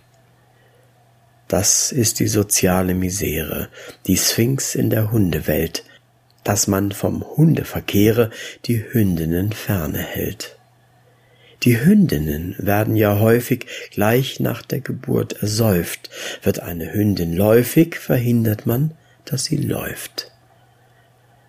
Das 1.46 1.92
ist 1.92 2.20
die 2.20 2.26
soziale 2.26 2.94
Misere, 2.94 3.68
die 4.06 4.16
Sphinx 4.16 4.74
in 4.74 4.90
der 4.90 5.12
Hundewelt. 5.12 5.84
dass 6.44 6.66
man 6.66 6.92
vom 6.92 7.24
Hundeverkehre 7.24 8.30
die 8.66 8.84
Hündinnen 8.92 9.52
ferne 9.52 9.98
hält. 9.98 10.53
Die 11.64 11.80
Hündinnen 11.80 12.54
werden 12.58 12.94
ja 12.94 13.18
häufig 13.20 13.66
gleich 13.90 14.38
nach 14.38 14.60
der 14.60 14.80
Geburt 14.80 15.32
ersäuft. 15.40 16.10
Wird 16.42 16.60
eine 16.60 16.92
Hündin 16.92 17.34
läufig, 17.34 17.96
verhindert 17.96 18.66
man, 18.66 18.92
dass 19.24 19.44
sie 19.44 19.56
läuft. 19.56 20.30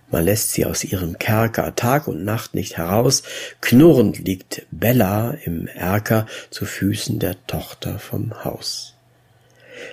Man 0.10 0.24
lässt 0.24 0.53
sie 0.53 0.65
aus 0.65 0.86
ihrem 0.86 1.19
Kerker 1.19 1.75
Tag 1.75 2.07
und 2.07 2.24
Nacht 2.24 2.53
nicht 2.53 2.77
heraus. 2.77 3.24
Knurrend 3.60 4.19
liegt 4.19 4.65
Bella 4.72 5.31
im 5.43 5.67
Erker 5.67 6.27
zu 6.50 6.65
Füßen 6.65 7.19
der 7.19 7.36
Tochter 7.48 8.00
vom 8.00 8.45
Haus. 8.45 8.95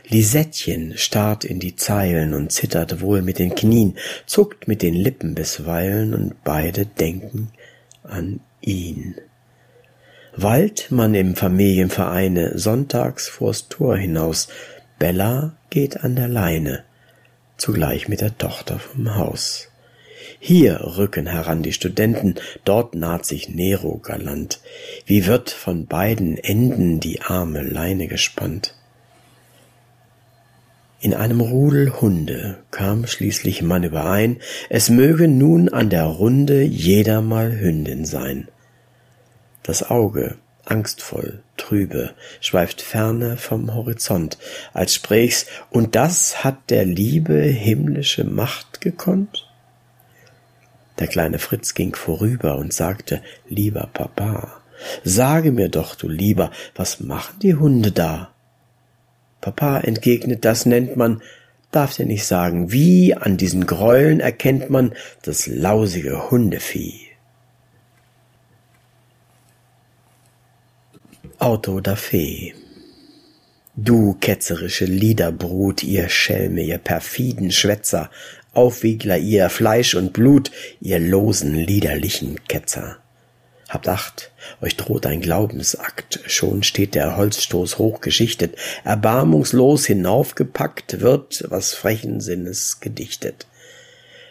Lisettchen 0.07 0.97
starrt 0.97 1.45
in 1.45 1.59
die 1.59 1.75
Zeilen 1.75 2.35
und 2.35 2.52
zittert 2.52 3.00
wohl 3.00 3.23
mit 3.23 3.41
den 3.41 3.57
Knien, 3.57 3.99
zuckt 4.26 4.69
mit 4.69 4.83
den 4.83 4.95
Lippen 4.95 5.35
bisweilen 5.35 6.14
und 6.14 6.45
beide 6.45 6.87
denken 6.87 7.50
an 8.05 8.38
ihn. 8.61 9.17
Weilt 10.35 10.91
man 10.91 11.15
im 11.15 11.37
Familienvereine 11.37 12.59
sonntags 12.59 13.29
vors 13.29 13.69
Tor 13.69 13.99
hinaus, 13.99 14.49
Bella 14.99 15.53
geht 15.69 16.05
an 16.05 16.17
der 16.17 16.29
Leine, 16.29 16.85
zugleich 17.59 18.09
mit 18.09 18.23
der 18.23 18.39
Tochter 18.39 18.79
vom 18.79 19.15
Haus. 19.15 19.69
Hier 20.41 20.81
rücken 20.97 21.27
heran 21.27 21.62
die 21.62 21.75
Studenten, 21.75 22.37
dort 22.65 22.95
naht 22.95 23.27
sich 23.27 23.51
Nero 23.51 23.99
galant. 23.99 24.61
Wie 25.05 25.27
wird 25.27 25.51
von 25.51 25.87
beiden 25.87 26.39
Enden 26.39 26.99
die 26.99 27.21
arme 27.21 27.62
Leine 27.62 28.09
gespannt? 28.09 28.75
In 31.01 31.12
einem 31.12 31.43
Rudel 31.43 32.01
Hunde 32.01 32.59
kam 32.71 33.07
schließlich 33.07 33.61
man 33.61 33.85
überein, 33.85 34.39
es 34.71 34.89
möge 34.89 35.29
nun 35.29 35.69
an 35.69 35.91
der 35.91 36.05
Runde 36.05 36.62
jeder 36.62 37.21
mal 37.21 37.61
Hündin 37.61 38.07
sein. 38.07 38.49
Das 39.62 39.90
Auge, 39.90 40.37
angstvoll, 40.64 41.42
trübe, 41.57 42.14
schweift 42.40 42.83
ferne 42.83 43.37
vom 43.37 43.75
Horizont, 43.75 44.38
als 44.73 44.95
spräch's, 44.95 45.47
und 45.71 45.95
das 45.95 46.45
hat 46.45 46.71
der 46.71 46.85
Liebe 46.85 47.40
himmlische 47.40 48.25
Macht 48.25 48.81
gekonnt? 48.81 49.49
Der 50.99 51.07
kleine 51.07 51.38
Fritz 51.38 51.75
ging 51.75 51.95
vorüber 51.95 52.57
und 52.57 52.73
sagte, 52.73 53.23
lieber 53.49 53.88
Papa, 53.92 54.62
sage 55.04 55.52
mir 55.52 55.69
doch, 55.69 55.95
du 55.95 56.09
Lieber, 56.09 56.50
was 56.75 57.00
machen 57.00 57.38
die 57.40 57.54
Hunde 57.54 57.92
da? 57.92 58.33
Papa 59.40 59.81
entgegnet, 59.81 60.45
das 60.45 60.66
nennt 60.66 60.97
man, 60.97 61.23
darf 61.71 61.97
dir 61.97 62.07
nicht 62.07 62.26
sagen, 62.26 62.71
wie 62.71 63.14
an 63.14 63.37
diesen 63.37 63.66
Gräueln 63.66 64.21
erkennt 64.21 64.71
man 64.71 64.92
das 65.23 65.47
lausige 65.47 66.31
Hundevieh. 66.31 67.12
Auto 71.42 71.80
da 71.80 71.96
Fee 71.96 72.54
Du 73.75 74.16
ketzerische 74.20 74.84
Liederbrut, 74.84 75.82
ihr 75.82 76.08
Schelme, 76.08 76.62
ihr 76.62 76.78
perfiden 76.78 77.50
Schwätzer, 77.50 78.12
Aufwiegler, 78.52 79.18
ihr 79.18 79.50
Fleisch 79.50 79.96
und 79.96 80.12
Blut, 80.12 80.52
ihr 80.80 81.00
losen, 81.00 81.56
liederlichen 81.56 82.44
Ketzer. 82.44 82.99
Habt 83.68 83.88
Acht, 83.88 84.30
euch 84.61 84.76
droht 84.76 85.04
ein 85.04 85.20
Glaubensakt, 85.20 86.20
schon 86.28 86.62
steht 86.62 86.94
der 86.94 87.16
Holzstoß 87.16 87.76
hochgeschichtet, 87.78 88.54
erbarmungslos 88.84 89.84
hinaufgepackt 89.84 91.00
wird, 91.00 91.46
was 91.49 91.75
frechen 91.75 92.20
Sinnes 92.20 92.78
gedichtet. 92.78 93.49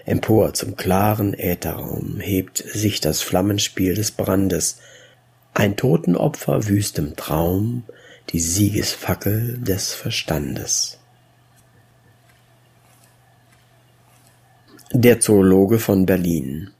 Empor 0.06 0.54
zum 0.54 0.78
klaren 0.78 1.34
Ätherraum 1.34 2.22
hebt 2.22 2.60
sich 2.60 3.02
das 3.02 3.22
Flammenspiel 3.22 3.96
des 3.96 4.12
Brandes, 4.12 4.78
ein 5.54 5.76
Totenopfer 5.76 6.68
wüstem 6.68 7.16
Traum, 7.16 7.84
die 8.30 8.40
Siegesfackel 8.40 9.58
des 9.58 9.94
Verstandes. 9.94 10.98
Der 14.94 15.20
Zoologe 15.20 15.80
von 15.80 16.06
Berlin 16.06 16.72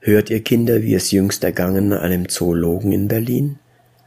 Hört 0.00 0.30
ihr 0.30 0.42
Kinder, 0.42 0.82
wie 0.82 0.94
es 0.94 1.10
jüngst 1.10 1.42
ergangen 1.42 1.92
einem 1.92 2.28
Zoologen 2.28 2.92
in 2.92 3.08
Berlin? 3.08 3.58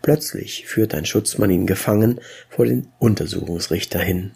Plötzlich 0.02 0.65
führt 0.65 0.93
ein 0.95 1.06
Schutzmann 1.06 1.52
ihn 1.52 1.67
gefangen 1.67 2.22
vor 2.50 2.65
den 2.65 2.88
Untersuchungsrichter 3.00 4.00
hin. 4.00 4.32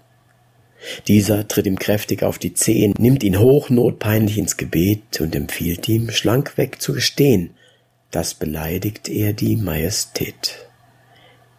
Dieser 1.07 1.47
tritt 1.47 1.65
ihm 1.65 1.79
kräftig 1.79 2.23
auf 2.23 2.37
die 2.37 2.53
Zehen, 2.53 2.93
nimmt 2.97 3.23
ihn 3.23 3.39
hochnotpeinlich 3.39 4.37
ins 4.37 4.57
Gebet 4.57 5.21
und 5.21 5.35
empfiehlt 5.35 5.87
ihm, 5.87 6.09
schlankweg 6.09 6.81
zu 6.81 6.91
gestehen, 6.91 7.51
das 8.13 8.35
beleidigt 8.35 9.09
er 9.09 9.33
die 9.33 9.55
Majestät. 9.55 10.67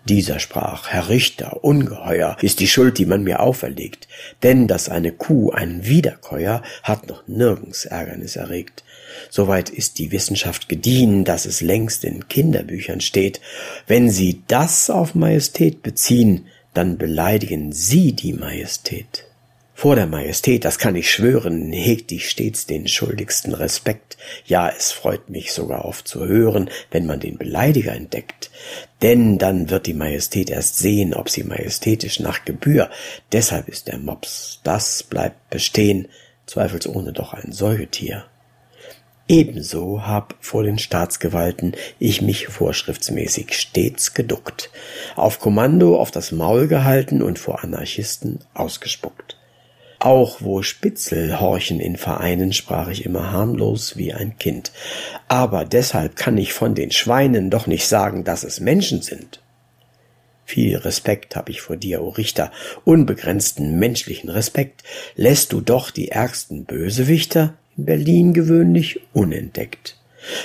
Dieser 0.08 0.38
sprach, 0.38 0.88
Herr 0.88 1.08
Richter, 1.08 1.64
ungeheuer 1.64 2.36
ist 2.42 2.60
die 2.60 2.68
Schuld, 2.68 2.98
die 2.98 3.06
man 3.06 3.24
mir 3.24 3.40
auferlegt, 3.40 4.06
denn 4.42 4.68
dass 4.68 4.88
eine 4.88 5.12
Kuh 5.12 5.50
einen 5.50 5.84
Wiederkäuer 5.84 6.62
hat 6.82 7.08
noch 7.08 7.26
nirgends 7.26 7.86
Ärgernis 7.86 8.36
erregt. 8.36 8.84
Soweit 9.30 9.68
ist 9.70 9.98
die 9.98 10.12
Wissenschaft 10.12 10.68
gediehen, 10.68 11.24
dass 11.24 11.44
es 11.44 11.60
längst 11.60 12.04
in 12.04 12.28
Kinderbüchern 12.28 13.00
steht. 13.00 13.40
Wenn 13.86 14.10
Sie 14.10 14.42
das 14.46 14.90
auf 14.90 15.14
Majestät 15.14 15.82
beziehen, 15.82 16.46
dann 16.72 16.98
beleidigen 16.98 17.72
Sie 17.72 18.12
die 18.12 18.34
Majestät. 18.34 19.24
Vor 19.84 19.96
der 19.96 20.06
Majestät, 20.06 20.64
das 20.64 20.78
kann 20.78 20.96
ich 20.96 21.10
schwören, 21.10 21.70
hegt 21.70 22.10
ich 22.10 22.30
stets 22.30 22.64
den 22.64 22.88
schuldigsten 22.88 23.52
Respekt. 23.52 24.16
Ja, 24.46 24.70
es 24.70 24.92
freut 24.92 25.28
mich 25.28 25.52
sogar 25.52 25.84
oft 25.84 26.08
zu 26.08 26.26
hören, 26.26 26.70
wenn 26.90 27.04
man 27.04 27.20
den 27.20 27.36
Beleidiger 27.36 27.92
entdeckt. 27.92 28.50
Denn 29.02 29.36
dann 29.36 29.68
wird 29.68 29.86
die 29.86 29.92
Majestät 29.92 30.48
erst 30.48 30.78
sehen, 30.78 31.12
ob 31.12 31.28
sie 31.28 31.44
majestätisch 31.44 32.18
nach 32.18 32.46
Gebühr. 32.46 32.88
Deshalb 33.30 33.68
ist 33.68 33.88
der 33.88 33.98
Mops, 33.98 34.60
das 34.64 35.02
bleibt 35.02 35.50
bestehen, 35.50 36.08
zweifelsohne 36.46 37.12
doch 37.12 37.34
ein 37.34 37.52
Säugetier. 37.52 38.24
Ebenso 39.28 40.06
hab 40.06 40.34
vor 40.40 40.62
den 40.62 40.78
Staatsgewalten 40.78 41.76
ich 41.98 42.22
mich 42.22 42.46
vorschriftsmäßig 42.46 43.52
stets 43.52 44.14
geduckt, 44.14 44.70
auf 45.14 45.40
Kommando 45.40 46.00
auf 46.00 46.10
das 46.10 46.32
Maul 46.32 46.68
gehalten 46.68 47.20
und 47.20 47.38
vor 47.38 47.62
Anarchisten 47.62 48.38
ausgespuckt. 48.54 49.33
Auch 50.04 50.42
wo 50.42 50.60
Spitzel 50.60 51.40
horchen 51.40 51.80
in 51.80 51.96
Vereinen, 51.96 52.52
sprach 52.52 52.88
ich 52.88 53.06
immer 53.06 53.32
harmlos 53.32 53.96
wie 53.96 54.12
ein 54.12 54.36
Kind. 54.36 54.70
Aber 55.28 55.64
deshalb 55.64 56.14
kann 56.14 56.36
ich 56.36 56.52
von 56.52 56.74
den 56.74 56.90
Schweinen 56.90 57.48
doch 57.48 57.66
nicht 57.66 57.86
sagen, 57.88 58.22
dass 58.22 58.44
es 58.44 58.60
Menschen 58.60 59.00
sind. 59.00 59.40
Viel 60.44 60.76
Respekt 60.76 61.36
hab 61.36 61.48
ich 61.48 61.62
vor 61.62 61.78
dir, 61.78 62.02
o 62.02 62.10
Richter, 62.10 62.52
unbegrenzten 62.84 63.78
menschlichen 63.78 64.28
Respekt. 64.28 64.82
Lässt 65.16 65.54
du 65.54 65.62
doch 65.62 65.90
die 65.90 66.10
ärgsten 66.10 66.66
Bösewichter 66.66 67.54
in 67.78 67.86
Berlin 67.86 68.34
gewöhnlich 68.34 69.00
unentdeckt. 69.14 69.96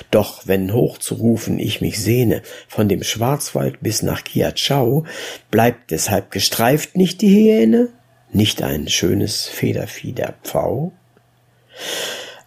Doch 0.09 0.47
wenn 0.47 0.73
hochzurufen 0.73 1.59
ich 1.59 1.81
mich 1.81 1.99
sehne, 1.99 2.43
von 2.69 2.87
dem 2.87 3.03
Schwarzwald 3.03 3.81
bis 3.81 4.03
nach 4.03 4.23
Kiatschau, 4.23 5.03
bleibt 5.51 5.91
deshalb 5.91 6.31
gestreift 6.31 6.95
nicht 6.95 7.21
die 7.21 7.35
Hyäne? 7.35 7.89
Nicht 8.31 8.61
ein 8.61 8.87
schönes 8.87 9.45
Federvieh 9.45 10.13
der 10.13 10.35
Pfau? 10.43 10.91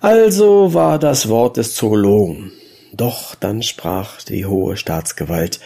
Also 0.01 0.75
war 0.75 0.99
das 0.99 1.29
Wort 1.29 1.57
des 1.57 1.75
Zoologen. 1.75 2.53
Doch 2.92 3.35
dann 3.35 3.62
sprach 3.62 4.23
die 4.23 4.47
hohe 4.47 4.77
Staatsgewalt, 4.77 5.61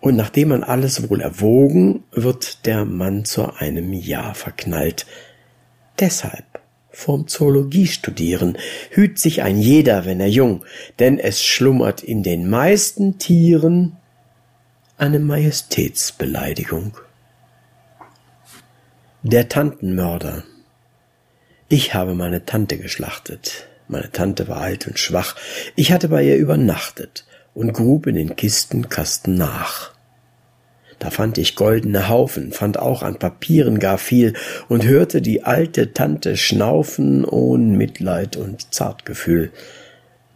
und 0.00 0.14
nachdem 0.16 0.48
man 0.48 0.62
alles 0.62 1.08
wohl 1.10 1.20
erwogen, 1.20 2.04
wird 2.12 2.66
der 2.66 2.84
Mann 2.84 3.24
zu 3.24 3.52
einem 3.54 3.92
Jahr 3.92 4.34
verknallt. 4.34 5.06
Deshalb 5.98 6.44
vorm 6.90 7.26
Zoologie 7.26 7.86
studieren 7.86 8.58
hüt 8.90 9.18
sich 9.18 9.42
ein 9.42 9.58
jeder, 9.58 10.04
wenn 10.04 10.20
er 10.20 10.28
jung, 10.28 10.64
denn 10.98 11.18
es 11.18 11.42
schlummert 11.42 12.02
in 12.02 12.22
den 12.22 12.48
meisten 12.48 13.18
Tieren 13.18 13.96
eine 14.96 15.18
Majestätsbeleidigung. 15.18 16.96
Der 19.24 19.48
Tantenmörder. 19.48 20.44
Ich 21.68 21.92
habe 21.92 22.14
meine 22.14 22.44
Tante 22.44 22.78
geschlachtet. 22.78 23.66
Meine 23.88 24.12
Tante 24.12 24.46
war 24.46 24.58
alt 24.58 24.86
und 24.86 25.00
schwach. 25.00 25.34
Ich 25.74 25.90
hatte 25.90 26.08
bei 26.08 26.22
ihr 26.22 26.36
übernachtet 26.36 27.26
und 27.52 27.72
grub 27.72 28.06
in 28.06 28.14
den 28.14 28.36
Kistenkasten 28.36 29.34
nach. 29.34 29.90
Da 31.00 31.10
fand 31.10 31.36
ich 31.36 31.56
goldene 31.56 32.08
Haufen, 32.08 32.52
fand 32.52 32.78
auch 32.78 33.02
an 33.02 33.18
Papieren 33.18 33.80
gar 33.80 33.98
viel 33.98 34.34
und 34.68 34.86
hörte 34.86 35.20
die 35.20 35.42
alte 35.42 35.92
Tante 35.92 36.36
schnaufen 36.36 37.24
ohn 37.24 37.72
Mitleid 37.72 38.36
und 38.36 38.72
Zartgefühl. 38.72 39.50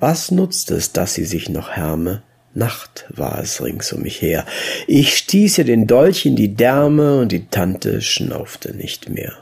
Was 0.00 0.32
nutzt 0.32 0.72
es, 0.72 0.90
dass 0.90 1.14
sie 1.14 1.24
sich 1.24 1.48
noch 1.48 1.70
härme? 1.70 2.24
Nacht 2.54 3.06
war 3.08 3.38
es 3.38 3.62
rings 3.62 3.92
um 3.92 4.02
mich 4.02 4.20
her. 4.20 4.44
Ich 4.86 5.16
stieß 5.16 5.58
ihr 5.58 5.64
den 5.64 5.86
Dolch 5.86 6.26
in 6.26 6.36
die 6.36 6.54
Därme 6.54 7.20
und 7.20 7.32
die 7.32 7.46
Tante 7.46 8.02
schnaufte 8.02 8.76
nicht 8.76 9.08
mehr. 9.08 9.32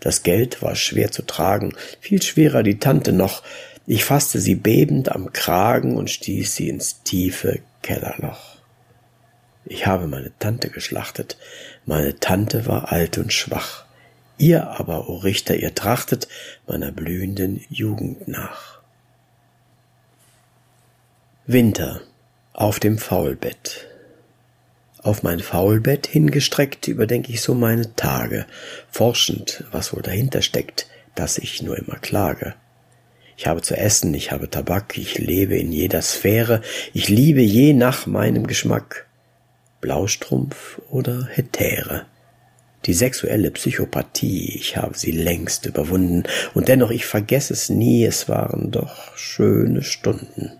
Das 0.00 0.22
Geld 0.22 0.62
war 0.62 0.76
schwer 0.76 1.10
zu 1.10 1.22
tragen, 1.22 1.74
viel 2.00 2.22
schwerer 2.22 2.62
die 2.62 2.78
Tante 2.78 3.12
noch. 3.12 3.42
Ich 3.86 4.04
fasste 4.04 4.38
sie 4.38 4.54
bebend 4.54 5.10
am 5.10 5.32
Kragen 5.32 5.96
und 5.96 6.10
stieß 6.10 6.54
sie 6.54 6.68
ins 6.68 7.02
tiefe 7.02 7.60
Kellerloch. 7.82 8.58
Ich 9.64 9.86
habe 9.86 10.06
meine 10.06 10.32
Tante 10.38 10.70
geschlachtet. 10.70 11.36
Meine 11.84 12.18
Tante 12.18 12.66
war 12.66 12.92
alt 12.92 13.18
und 13.18 13.32
schwach. 13.32 13.86
Ihr 14.38 14.68
aber, 14.68 15.08
o 15.08 15.16
Richter, 15.16 15.56
ihr 15.56 15.74
trachtet 15.74 16.28
meiner 16.66 16.92
blühenden 16.92 17.64
Jugend 17.68 18.28
nach. 18.28 18.77
Winter 21.50 22.02
auf 22.52 22.78
dem 22.78 22.98
Faulbett. 22.98 23.86
Auf 25.02 25.22
mein 25.22 25.40
Faulbett 25.40 26.06
hingestreckt 26.06 26.88
überdenke 26.88 27.32
ich 27.32 27.40
so 27.40 27.54
meine 27.54 27.96
Tage, 27.96 28.44
forschend, 28.90 29.64
was 29.70 29.94
wohl 29.94 30.02
dahinter 30.02 30.42
steckt, 30.42 30.88
dass 31.14 31.38
ich 31.38 31.62
nur 31.62 31.78
immer 31.78 31.96
klage. 31.96 32.54
Ich 33.38 33.46
habe 33.46 33.62
zu 33.62 33.74
essen, 33.74 34.12
ich 34.12 34.30
habe 34.30 34.50
Tabak, 34.50 34.98
ich 34.98 35.16
lebe 35.16 35.56
in 35.56 35.72
jeder 35.72 36.02
Sphäre, 36.02 36.60
ich 36.92 37.08
liebe 37.08 37.40
je 37.40 37.72
nach 37.72 38.04
meinem 38.04 38.46
Geschmack. 38.46 39.06
Blaustrumpf 39.80 40.82
oder 40.90 41.28
Hetäre. 41.32 42.04
Die 42.84 42.92
sexuelle 42.92 43.50
Psychopathie, 43.52 44.54
ich 44.54 44.76
habe 44.76 44.98
sie 44.98 45.12
längst 45.12 45.64
überwunden, 45.64 46.24
und 46.52 46.68
dennoch 46.68 46.90
ich 46.90 47.06
vergesse 47.06 47.54
es 47.54 47.70
nie, 47.70 48.04
es 48.04 48.28
waren 48.28 48.70
doch 48.70 49.16
schöne 49.16 49.82
Stunden. 49.82 50.52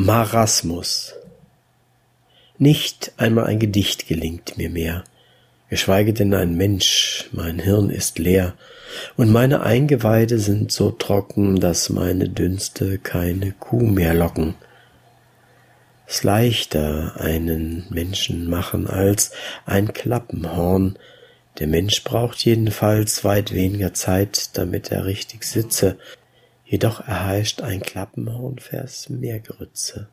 Marasmus. 0.00 1.16
Nicht 2.56 3.10
einmal 3.16 3.46
ein 3.46 3.58
Gedicht 3.58 4.06
gelingt 4.06 4.56
mir 4.56 4.70
mehr, 4.70 5.02
geschweige 5.70 6.12
denn 6.12 6.34
ein 6.34 6.56
Mensch, 6.56 7.28
mein 7.32 7.58
Hirn 7.58 7.90
ist 7.90 8.20
leer, 8.20 8.54
und 9.16 9.32
meine 9.32 9.62
Eingeweide 9.62 10.38
sind 10.38 10.70
so 10.70 10.92
trocken, 10.92 11.58
dass 11.58 11.90
meine 11.90 12.28
Dünste 12.28 12.98
keine 12.98 13.50
Kuh 13.50 13.82
mehr 13.82 14.14
locken. 14.14 14.54
Es 16.06 16.22
leichter 16.22 17.16
einen 17.16 17.84
Menschen 17.90 18.48
machen 18.48 18.86
als 18.86 19.32
ein 19.66 19.92
Klappenhorn. 19.92 20.96
Der 21.58 21.66
Mensch 21.66 22.04
braucht 22.04 22.44
jedenfalls 22.44 23.24
weit 23.24 23.52
weniger 23.52 23.94
Zeit, 23.94 24.56
damit 24.56 24.92
er 24.92 25.06
richtig 25.06 25.42
sitze, 25.42 25.98
jedoch 26.68 27.00
erheischt 27.00 27.62
ein 27.62 27.80
Klappenhornvers 27.80 29.08
mehr 29.08 29.40
Grütze. 29.40 30.08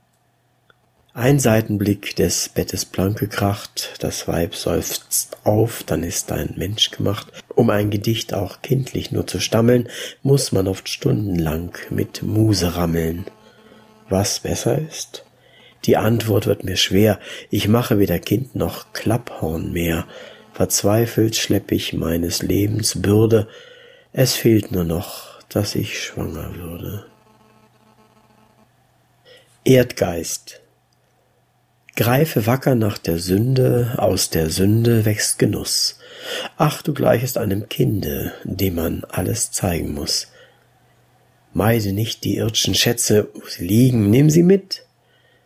Ein 1.13 1.39
Seitenblick 1.39 2.15
des 2.15 2.49
Bettes 2.49 2.83
blank 2.85 3.19
gekracht, 3.19 3.93
das 3.99 4.27
Weib 4.27 4.55
seufzt 4.55 5.37
auf, 5.43 5.83
dann 5.83 6.03
ist 6.03 6.31
ein 6.31 6.55
Mensch 6.57 6.91
gemacht. 6.91 7.27
Um 7.55 7.69
ein 7.69 7.89
Gedicht 7.89 8.33
auch 8.33 8.61
kindlich 8.61 9.11
nur 9.11 9.25
zu 9.25 9.39
stammeln, 9.39 9.87
muss 10.23 10.51
man 10.51 10.67
oft 10.67 10.89
stundenlang 10.89 11.71
mit 11.89 12.21
Muse 12.21 12.75
rammeln. 12.75 13.25
Was 14.09 14.41
besser 14.41 14.77
ist? 14.77 15.23
Die 15.85 15.97
Antwort 15.97 16.47
wird 16.47 16.63
mir 16.63 16.77
schwer, 16.77 17.19
ich 17.49 17.67
mache 17.67 17.99
weder 17.99 18.19
Kind 18.19 18.55
noch 18.55 18.91
Klapphorn 18.91 19.71
mehr. 19.71 20.05
Verzweifelt 20.53 21.35
schlepp 21.35 21.71
ich 21.71 21.93
meines 21.93 22.41
Lebens 22.41 23.01
Bürde, 23.01 23.47
es 24.11 24.35
fehlt 24.35 24.71
nur 24.71 24.85
noch, 24.85 25.34
dass 25.49 25.75
ich 25.75 25.99
schwanger 25.99 26.55
würde. 26.55 27.05
Erdgeist 29.63 30.61
Greife 31.95 32.45
wacker 32.45 32.75
nach 32.75 32.97
der 32.97 33.19
Sünde, 33.19 33.93
aus 33.97 34.29
der 34.29 34.49
Sünde 34.49 35.05
wächst 35.05 35.39
Genuss. 35.39 35.97
Ach, 36.57 36.81
du 36.81 36.93
gleichest 36.93 37.37
einem 37.37 37.69
Kinde, 37.69 38.33
dem 38.43 38.75
man 38.75 39.05
alles 39.05 39.51
zeigen 39.51 39.93
muss. 39.93 40.27
Meide 41.53 41.93
nicht 41.93 42.25
die 42.25 42.35
irdschen 42.35 42.75
Schätze, 42.75 43.29
wo 43.33 43.47
sie 43.47 43.65
liegen, 43.65 44.09
nimm 44.09 44.29
sie 44.29 44.43
mit. 44.43 44.85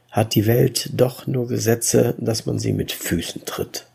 Hat 0.10 0.34
die 0.34 0.48
Welt 0.48 0.90
doch 0.94 1.28
nur 1.28 1.48
Gesetze, 1.48 2.16
dass 2.18 2.48
man 2.48 2.58
sie 2.58 2.74
mit 2.74 2.92
Füßen 2.92 3.46
tritt. 3.46 3.86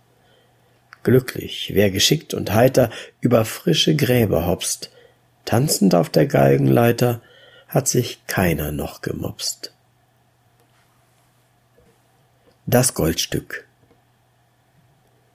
Glücklich, 1.02 1.72
wer 1.74 1.90
geschickt 1.90 2.34
und 2.34 2.52
heiter 2.52 2.88
über 3.20 3.44
frische 3.44 3.96
Gräber 3.96 4.46
hopst, 4.46 4.90
tanzend 5.44 5.94
auf 5.94 6.08
der 6.08 6.26
Galgenleiter, 6.26 7.20
hat 7.68 7.88
sich 7.88 8.26
keiner 8.26 8.72
noch 8.72 9.02
gemopst. 9.02 9.72
Das 12.66 12.94
Goldstück. 12.94 13.66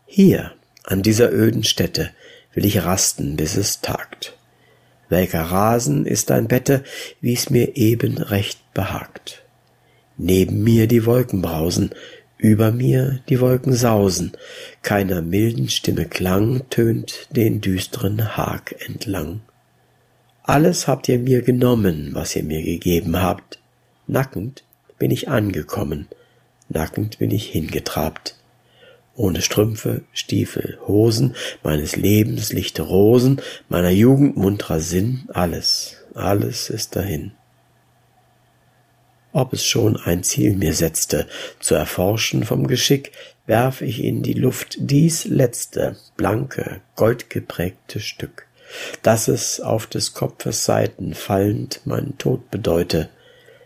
Hier, 0.06 0.54
an 0.84 1.04
dieser 1.04 1.32
öden 1.32 1.64
Stätte, 1.64 2.12
will 2.54 2.66
ich 2.66 2.84
rasten, 2.84 3.36
bis 3.36 3.56
es 3.56 3.82
tagt. 3.82 4.36
Welker 5.10 5.44
Rasen 5.44 6.06
ist 6.06 6.30
dein 6.30 6.48
Bette, 6.48 6.84
wie's 7.20 7.50
mir 7.50 7.76
eben 7.76 8.18
recht 8.18 8.74
behagt. 8.74 9.44
Neben 10.18 10.64
mir 10.64 10.88
die 10.88 11.06
Wolken 11.06 11.42
brausen, 11.42 11.92
über 12.38 12.72
mir 12.72 13.20
die 13.28 13.42
Wolken 13.42 13.74
sausen, 13.74 14.32
keiner 14.82 15.22
milden 15.22 15.70
Stimme 15.70 16.06
Klang 16.06 16.70
tönt 16.70 17.28
den 17.32 17.60
düsteren 17.60 18.38
Hag 18.38 18.76
entlang. 18.88 19.42
Alles 20.50 20.88
habt 20.88 21.08
ihr 21.08 21.20
mir 21.20 21.44
genommen, 21.44 22.10
was 22.14 22.36
ihr 22.36 22.42
mir 22.42 22.64
gegeben 22.64 23.22
habt. 23.22 23.60
Nackend 24.08 24.64
bin 24.98 25.12
ich 25.12 25.30
angekommen, 25.30 26.08
nackend 26.70 27.20
bin 27.20 27.30
ich 27.30 27.46
hingetrabt. 27.46 28.36
Ohne 29.16 29.44
Strümpfe, 29.44 30.02
Stiefel, 30.12 30.80
Hosen, 30.88 31.36
meines 31.62 31.98
Lebens 31.98 32.52
lichte 32.52 32.82
Rosen, 32.82 33.40
meiner 33.68 33.92
Jugend 33.92 34.38
muntrer 34.38 34.80
Sinn, 34.80 35.30
alles, 35.32 35.98
alles 36.16 36.72
ist 36.72 36.96
dahin. 36.96 37.34
Ob 39.32 39.54
es 39.54 39.64
schon 39.64 39.98
ein 39.98 40.24
Ziel 40.24 40.56
mir 40.56 40.74
setzte, 40.74 41.28
zu 41.60 41.76
erforschen 41.76 42.44
vom 42.44 42.66
Geschick, 42.66 43.12
werf 43.46 43.84
ich 43.84 44.04
in 44.04 44.24
die 44.24 44.34
Luft 44.34 44.78
dies 44.80 45.26
letzte, 45.26 45.96
blanke, 46.18 46.82
goldgeprägte 46.96 48.00
Stück, 48.00 48.48
dass 49.02 49.28
es 49.28 49.60
auf 49.60 49.88
des 49.88 50.14
Kopfes 50.14 50.66
Seiten 50.66 51.14
fallend 51.14 51.82
mein 51.86 52.18
Tod 52.18 52.52
bedeute, 52.52 53.10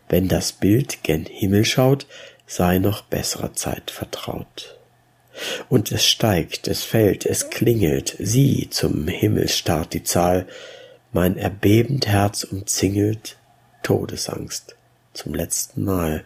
wenn 0.10 0.28
das 0.28 0.52
Bild 0.52 1.04
gen 1.04 1.26
Himmel 1.26 1.66
schaut, 1.66 2.06
sei 2.46 2.78
noch 2.78 3.02
besserer 3.04 3.54
Zeit 3.54 3.92
vertraut. 3.92 4.78
Und 5.70 5.92
es 5.92 6.06
steigt, 6.06 6.68
es 6.68 6.84
fällt, 6.84 7.26
es 7.26 7.50
klingelt, 7.50 8.16
sieh, 8.20 8.70
zum 8.70 9.08
Himmel 9.08 9.48
starrt 9.48 9.94
die 9.94 10.04
Zahl, 10.04 10.46
mein 11.12 11.38
erbebend 11.38 12.08
Herz 12.08 12.44
umzingelt 12.44 13.38
Todesangst 13.82 14.76
zum 15.14 15.34
letzten 15.34 15.84
Mal. 15.84 16.24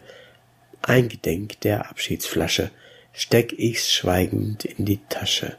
Eingedenk 0.82 1.60
der 1.60 1.90
Abschiedsflasche 1.90 2.70
steck 3.12 3.52
ich's 3.58 3.90
schweigend 3.90 4.64
in 4.64 4.84
die 4.84 5.00
Tasche. 5.08 5.56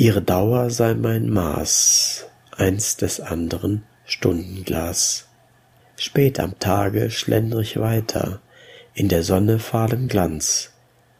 Ihre 0.00 0.22
Dauer 0.22 0.70
sei 0.70 0.94
mein 0.94 1.28
Maß, 1.28 2.26
eins 2.52 2.96
des 2.96 3.18
anderen 3.18 3.82
Stundenglas. 4.04 5.26
Spät 5.96 6.38
am 6.38 6.56
Tage 6.60 7.10
schlender 7.10 7.58
ich 7.58 7.80
weiter, 7.80 8.40
in 8.94 9.08
der 9.08 9.24
Sonne 9.24 9.58
fahlem 9.58 10.06
Glanz. 10.06 10.70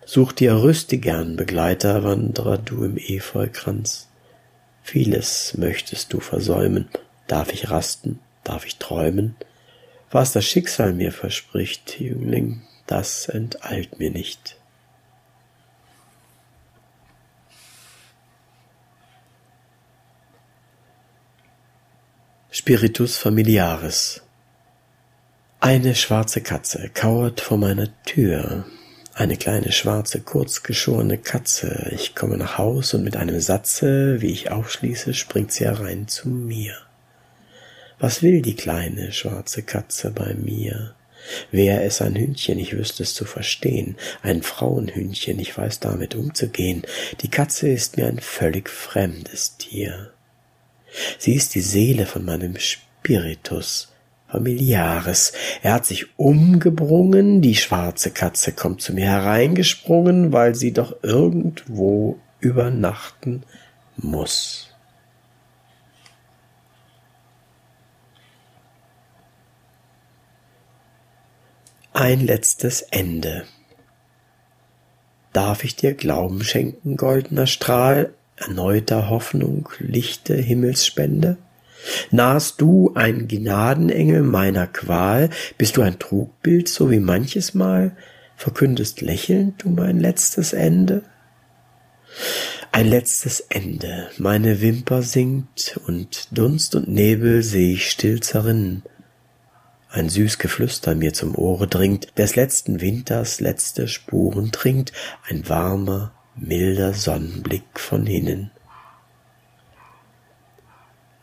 Such 0.06 0.30
dir 0.30 0.62
rüstigern 0.62 1.34
Begleiter, 1.34 2.04
Wanderer 2.04 2.56
du 2.56 2.84
im 2.84 2.98
Efeukranz. 2.98 4.10
Vieles 4.84 5.54
möchtest 5.58 6.12
du 6.12 6.20
versäumen, 6.20 6.88
darf 7.26 7.52
ich 7.52 7.70
rasten, 7.70 8.20
darf 8.44 8.64
ich 8.64 8.76
träumen? 8.76 9.34
Was 10.12 10.30
das 10.30 10.44
Schicksal 10.44 10.92
mir 10.92 11.10
verspricht, 11.10 11.98
Jüngling, 11.98 12.62
das 12.86 13.28
enteilt 13.28 13.98
mir 13.98 14.12
nicht. 14.12 14.57
Spiritus 22.58 23.16
familiaris 23.18 24.20
eine 25.60 25.94
schwarze 25.94 26.40
Katze 26.40 26.90
kauert 26.92 27.40
vor 27.40 27.56
meiner 27.56 27.88
Tür. 28.02 28.64
Eine 29.14 29.36
kleine 29.36 29.70
schwarze, 29.70 30.20
kurzgeschorene 30.20 31.18
Katze. 31.18 31.92
Ich 31.94 32.16
komme 32.16 32.36
nach 32.36 32.58
Haus 32.58 32.94
und 32.94 33.04
mit 33.04 33.16
einem 33.16 33.38
Satze, 33.38 34.20
wie 34.20 34.32
ich 34.32 34.50
aufschließe, 34.50 35.14
springt 35.14 35.52
sie 35.52 35.66
herein 35.66 36.08
zu 36.08 36.28
mir. 36.28 36.74
Was 38.00 38.24
will 38.24 38.42
die 38.42 38.56
kleine 38.56 39.12
schwarze 39.12 39.62
Katze 39.62 40.10
bei 40.10 40.34
mir? 40.34 40.96
Wär 41.52 41.84
es 41.84 42.02
ein 42.02 42.16
Hündchen, 42.16 42.58
ich 42.58 42.76
wüsste 42.76 43.04
es 43.04 43.14
zu 43.14 43.24
verstehen, 43.24 43.96
ein 44.22 44.42
Frauenhündchen, 44.42 45.38
ich 45.38 45.56
weiß 45.56 45.78
damit 45.78 46.16
umzugehen. 46.16 46.82
Die 47.20 47.30
Katze 47.30 47.68
ist 47.68 47.96
mir 47.96 48.08
ein 48.08 48.18
völlig 48.18 48.68
fremdes 48.68 49.58
Tier. 49.58 50.12
Sie 51.18 51.34
ist 51.34 51.54
die 51.54 51.60
Seele 51.60 52.06
von 52.06 52.24
meinem 52.24 52.56
Spiritus, 52.58 53.92
familiares. 54.28 55.32
Er 55.62 55.74
hat 55.74 55.86
sich 55.86 56.18
umgebrungen, 56.18 57.42
die 57.42 57.56
schwarze 57.56 58.10
Katze 58.10 58.52
kommt 58.52 58.80
zu 58.82 58.92
mir 58.92 59.06
hereingesprungen, 59.06 60.32
weil 60.32 60.54
sie 60.54 60.72
doch 60.72 60.96
irgendwo 61.02 62.18
übernachten 62.40 63.42
muss. 63.96 64.68
Ein 71.92 72.20
letztes 72.20 72.82
Ende. 72.82 73.44
Darf 75.32 75.64
ich 75.64 75.74
dir 75.74 75.94
Glauben 75.94 76.44
schenken, 76.44 76.96
goldener 76.96 77.46
Strahl, 77.46 78.14
erneuter 78.40 79.08
Hoffnung, 79.08 79.68
lichte 79.78 80.34
Himmelsspende? 80.34 81.36
Nahst 82.10 82.60
du 82.60 82.92
ein 82.94 83.28
Gnadenengel 83.28 84.22
meiner 84.22 84.66
Qual, 84.66 85.30
bist 85.56 85.76
du 85.76 85.82
ein 85.82 85.98
Trugbild, 85.98 86.68
so 86.68 86.90
wie 86.90 87.00
manches 87.00 87.54
Mal, 87.54 87.96
verkündest 88.36 89.00
lächelnd 89.00 89.62
du 89.62 89.70
mein 89.70 89.98
letztes 89.98 90.52
Ende? 90.52 91.02
Ein 92.72 92.88
letztes 92.88 93.40
Ende, 93.40 94.10
meine 94.18 94.60
Wimper 94.60 95.02
sinkt, 95.02 95.80
und 95.86 96.28
Dunst 96.36 96.74
und 96.74 96.88
Nebel 96.88 97.42
seh 97.42 97.72
ich 97.72 97.90
still 97.90 98.20
zerrinnen. 98.20 98.82
Ein 99.90 100.10
süß 100.10 100.38
Geflüster 100.38 100.94
mir 100.94 101.14
zum 101.14 101.34
Ohre 101.34 101.66
dringt, 101.66 102.18
des 102.18 102.36
letzten 102.36 102.80
Winters 102.80 103.40
letzte 103.40 103.88
Spuren 103.88 104.52
trinkt, 104.52 104.92
ein 105.28 105.48
warmer, 105.48 106.12
milder 106.40 106.94
Sonnenblick 106.94 107.78
von 107.78 108.06
hinnen. 108.06 108.50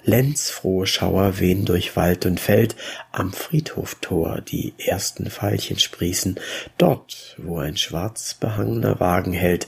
Lenzfrohe 0.04 0.86
Schauer 0.86 1.40
wehen 1.40 1.66
durch 1.66 1.96
Wald 1.96 2.28
und 2.28 2.40
Feld, 2.40 2.76
am 3.12 3.34
Friedhoftor 3.34 4.42
die 4.42 4.76
ersten 4.78 5.32
Veilchen 5.32 5.80
sprießen, 5.80 6.40
dort, 6.78 7.36
wo 7.40 7.58
ein 7.58 7.76
schwarz 7.76 8.36
behangener 8.36 9.00
Wagen 9.00 9.34
hält, 9.34 9.68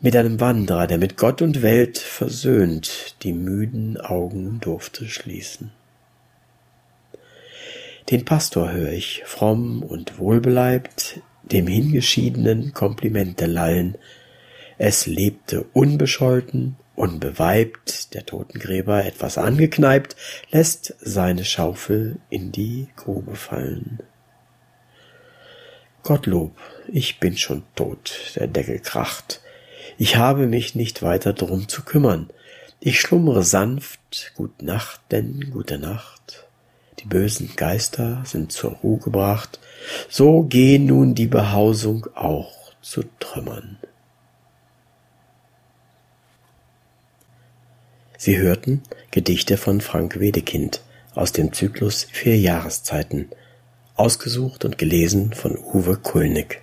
mit 0.00 0.14
einem 0.14 0.40
Wanderer, 0.40 0.86
der 0.86 0.98
mit 0.98 1.16
Gott 1.16 1.42
und 1.42 1.62
Welt 1.62 1.98
versöhnt 1.98 3.16
die 3.22 3.32
müden 3.32 3.98
Augen 3.98 4.60
durfte 4.60 5.08
schließen. 5.08 5.72
Den 8.10 8.24
Pastor 8.24 8.70
hör 8.72 8.92
ich, 8.92 9.22
fromm 9.26 9.82
und 9.82 10.18
wohlbeleibt, 10.18 11.20
dem 11.42 11.66
Hingeschiedenen 11.66 12.72
Komplimente 12.72 13.46
lallen. 13.46 13.96
Es 14.78 15.06
lebte 15.06 15.64
unbescholten, 15.74 16.76
Unbeweibt, 16.98 18.12
der 18.14 18.26
Totengräber, 18.26 19.04
etwas 19.04 19.38
angekneipt, 19.38 20.16
lässt 20.50 20.96
seine 21.00 21.44
Schaufel 21.44 22.16
in 22.28 22.50
die 22.50 22.88
Grube 22.96 23.36
fallen. 23.36 24.00
Gottlob, 26.02 26.56
ich 26.88 27.20
bin 27.20 27.36
schon 27.36 27.62
tot, 27.76 28.32
der 28.34 28.48
Deckel 28.48 28.80
kracht. 28.80 29.42
Ich 29.96 30.16
habe 30.16 30.48
mich 30.48 30.74
nicht 30.74 31.00
weiter 31.00 31.32
drum 31.32 31.68
zu 31.68 31.82
kümmern. 31.82 32.30
Ich 32.80 33.00
schlummere 33.00 33.44
sanft, 33.44 34.32
gut 34.34 34.60
Nacht, 34.62 35.00
denn 35.12 35.52
gute 35.52 35.78
Nacht. 35.78 36.48
Die 36.98 37.06
bösen 37.06 37.54
Geister 37.54 38.22
sind 38.24 38.50
zur 38.50 38.72
Ruhe 38.72 38.98
gebracht, 38.98 39.60
so 40.08 40.42
geh 40.42 40.80
nun 40.80 41.14
die 41.14 41.28
Behausung 41.28 42.08
auch 42.16 42.72
zu 42.82 43.04
Trümmern. 43.20 43.78
Sie 48.20 48.36
hörten 48.36 48.82
Gedichte 49.12 49.56
von 49.56 49.80
Frank 49.80 50.18
Wedekind 50.18 50.82
aus 51.14 51.30
dem 51.30 51.52
Zyklus 51.52 52.02
Vier 52.10 52.36
Jahreszeiten, 52.36 53.30
ausgesucht 53.94 54.64
und 54.64 54.76
gelesen 54.76 55.32
von 55.34 55.56
Uwe 55.56 55.96
Kulnig. 55.96 56.60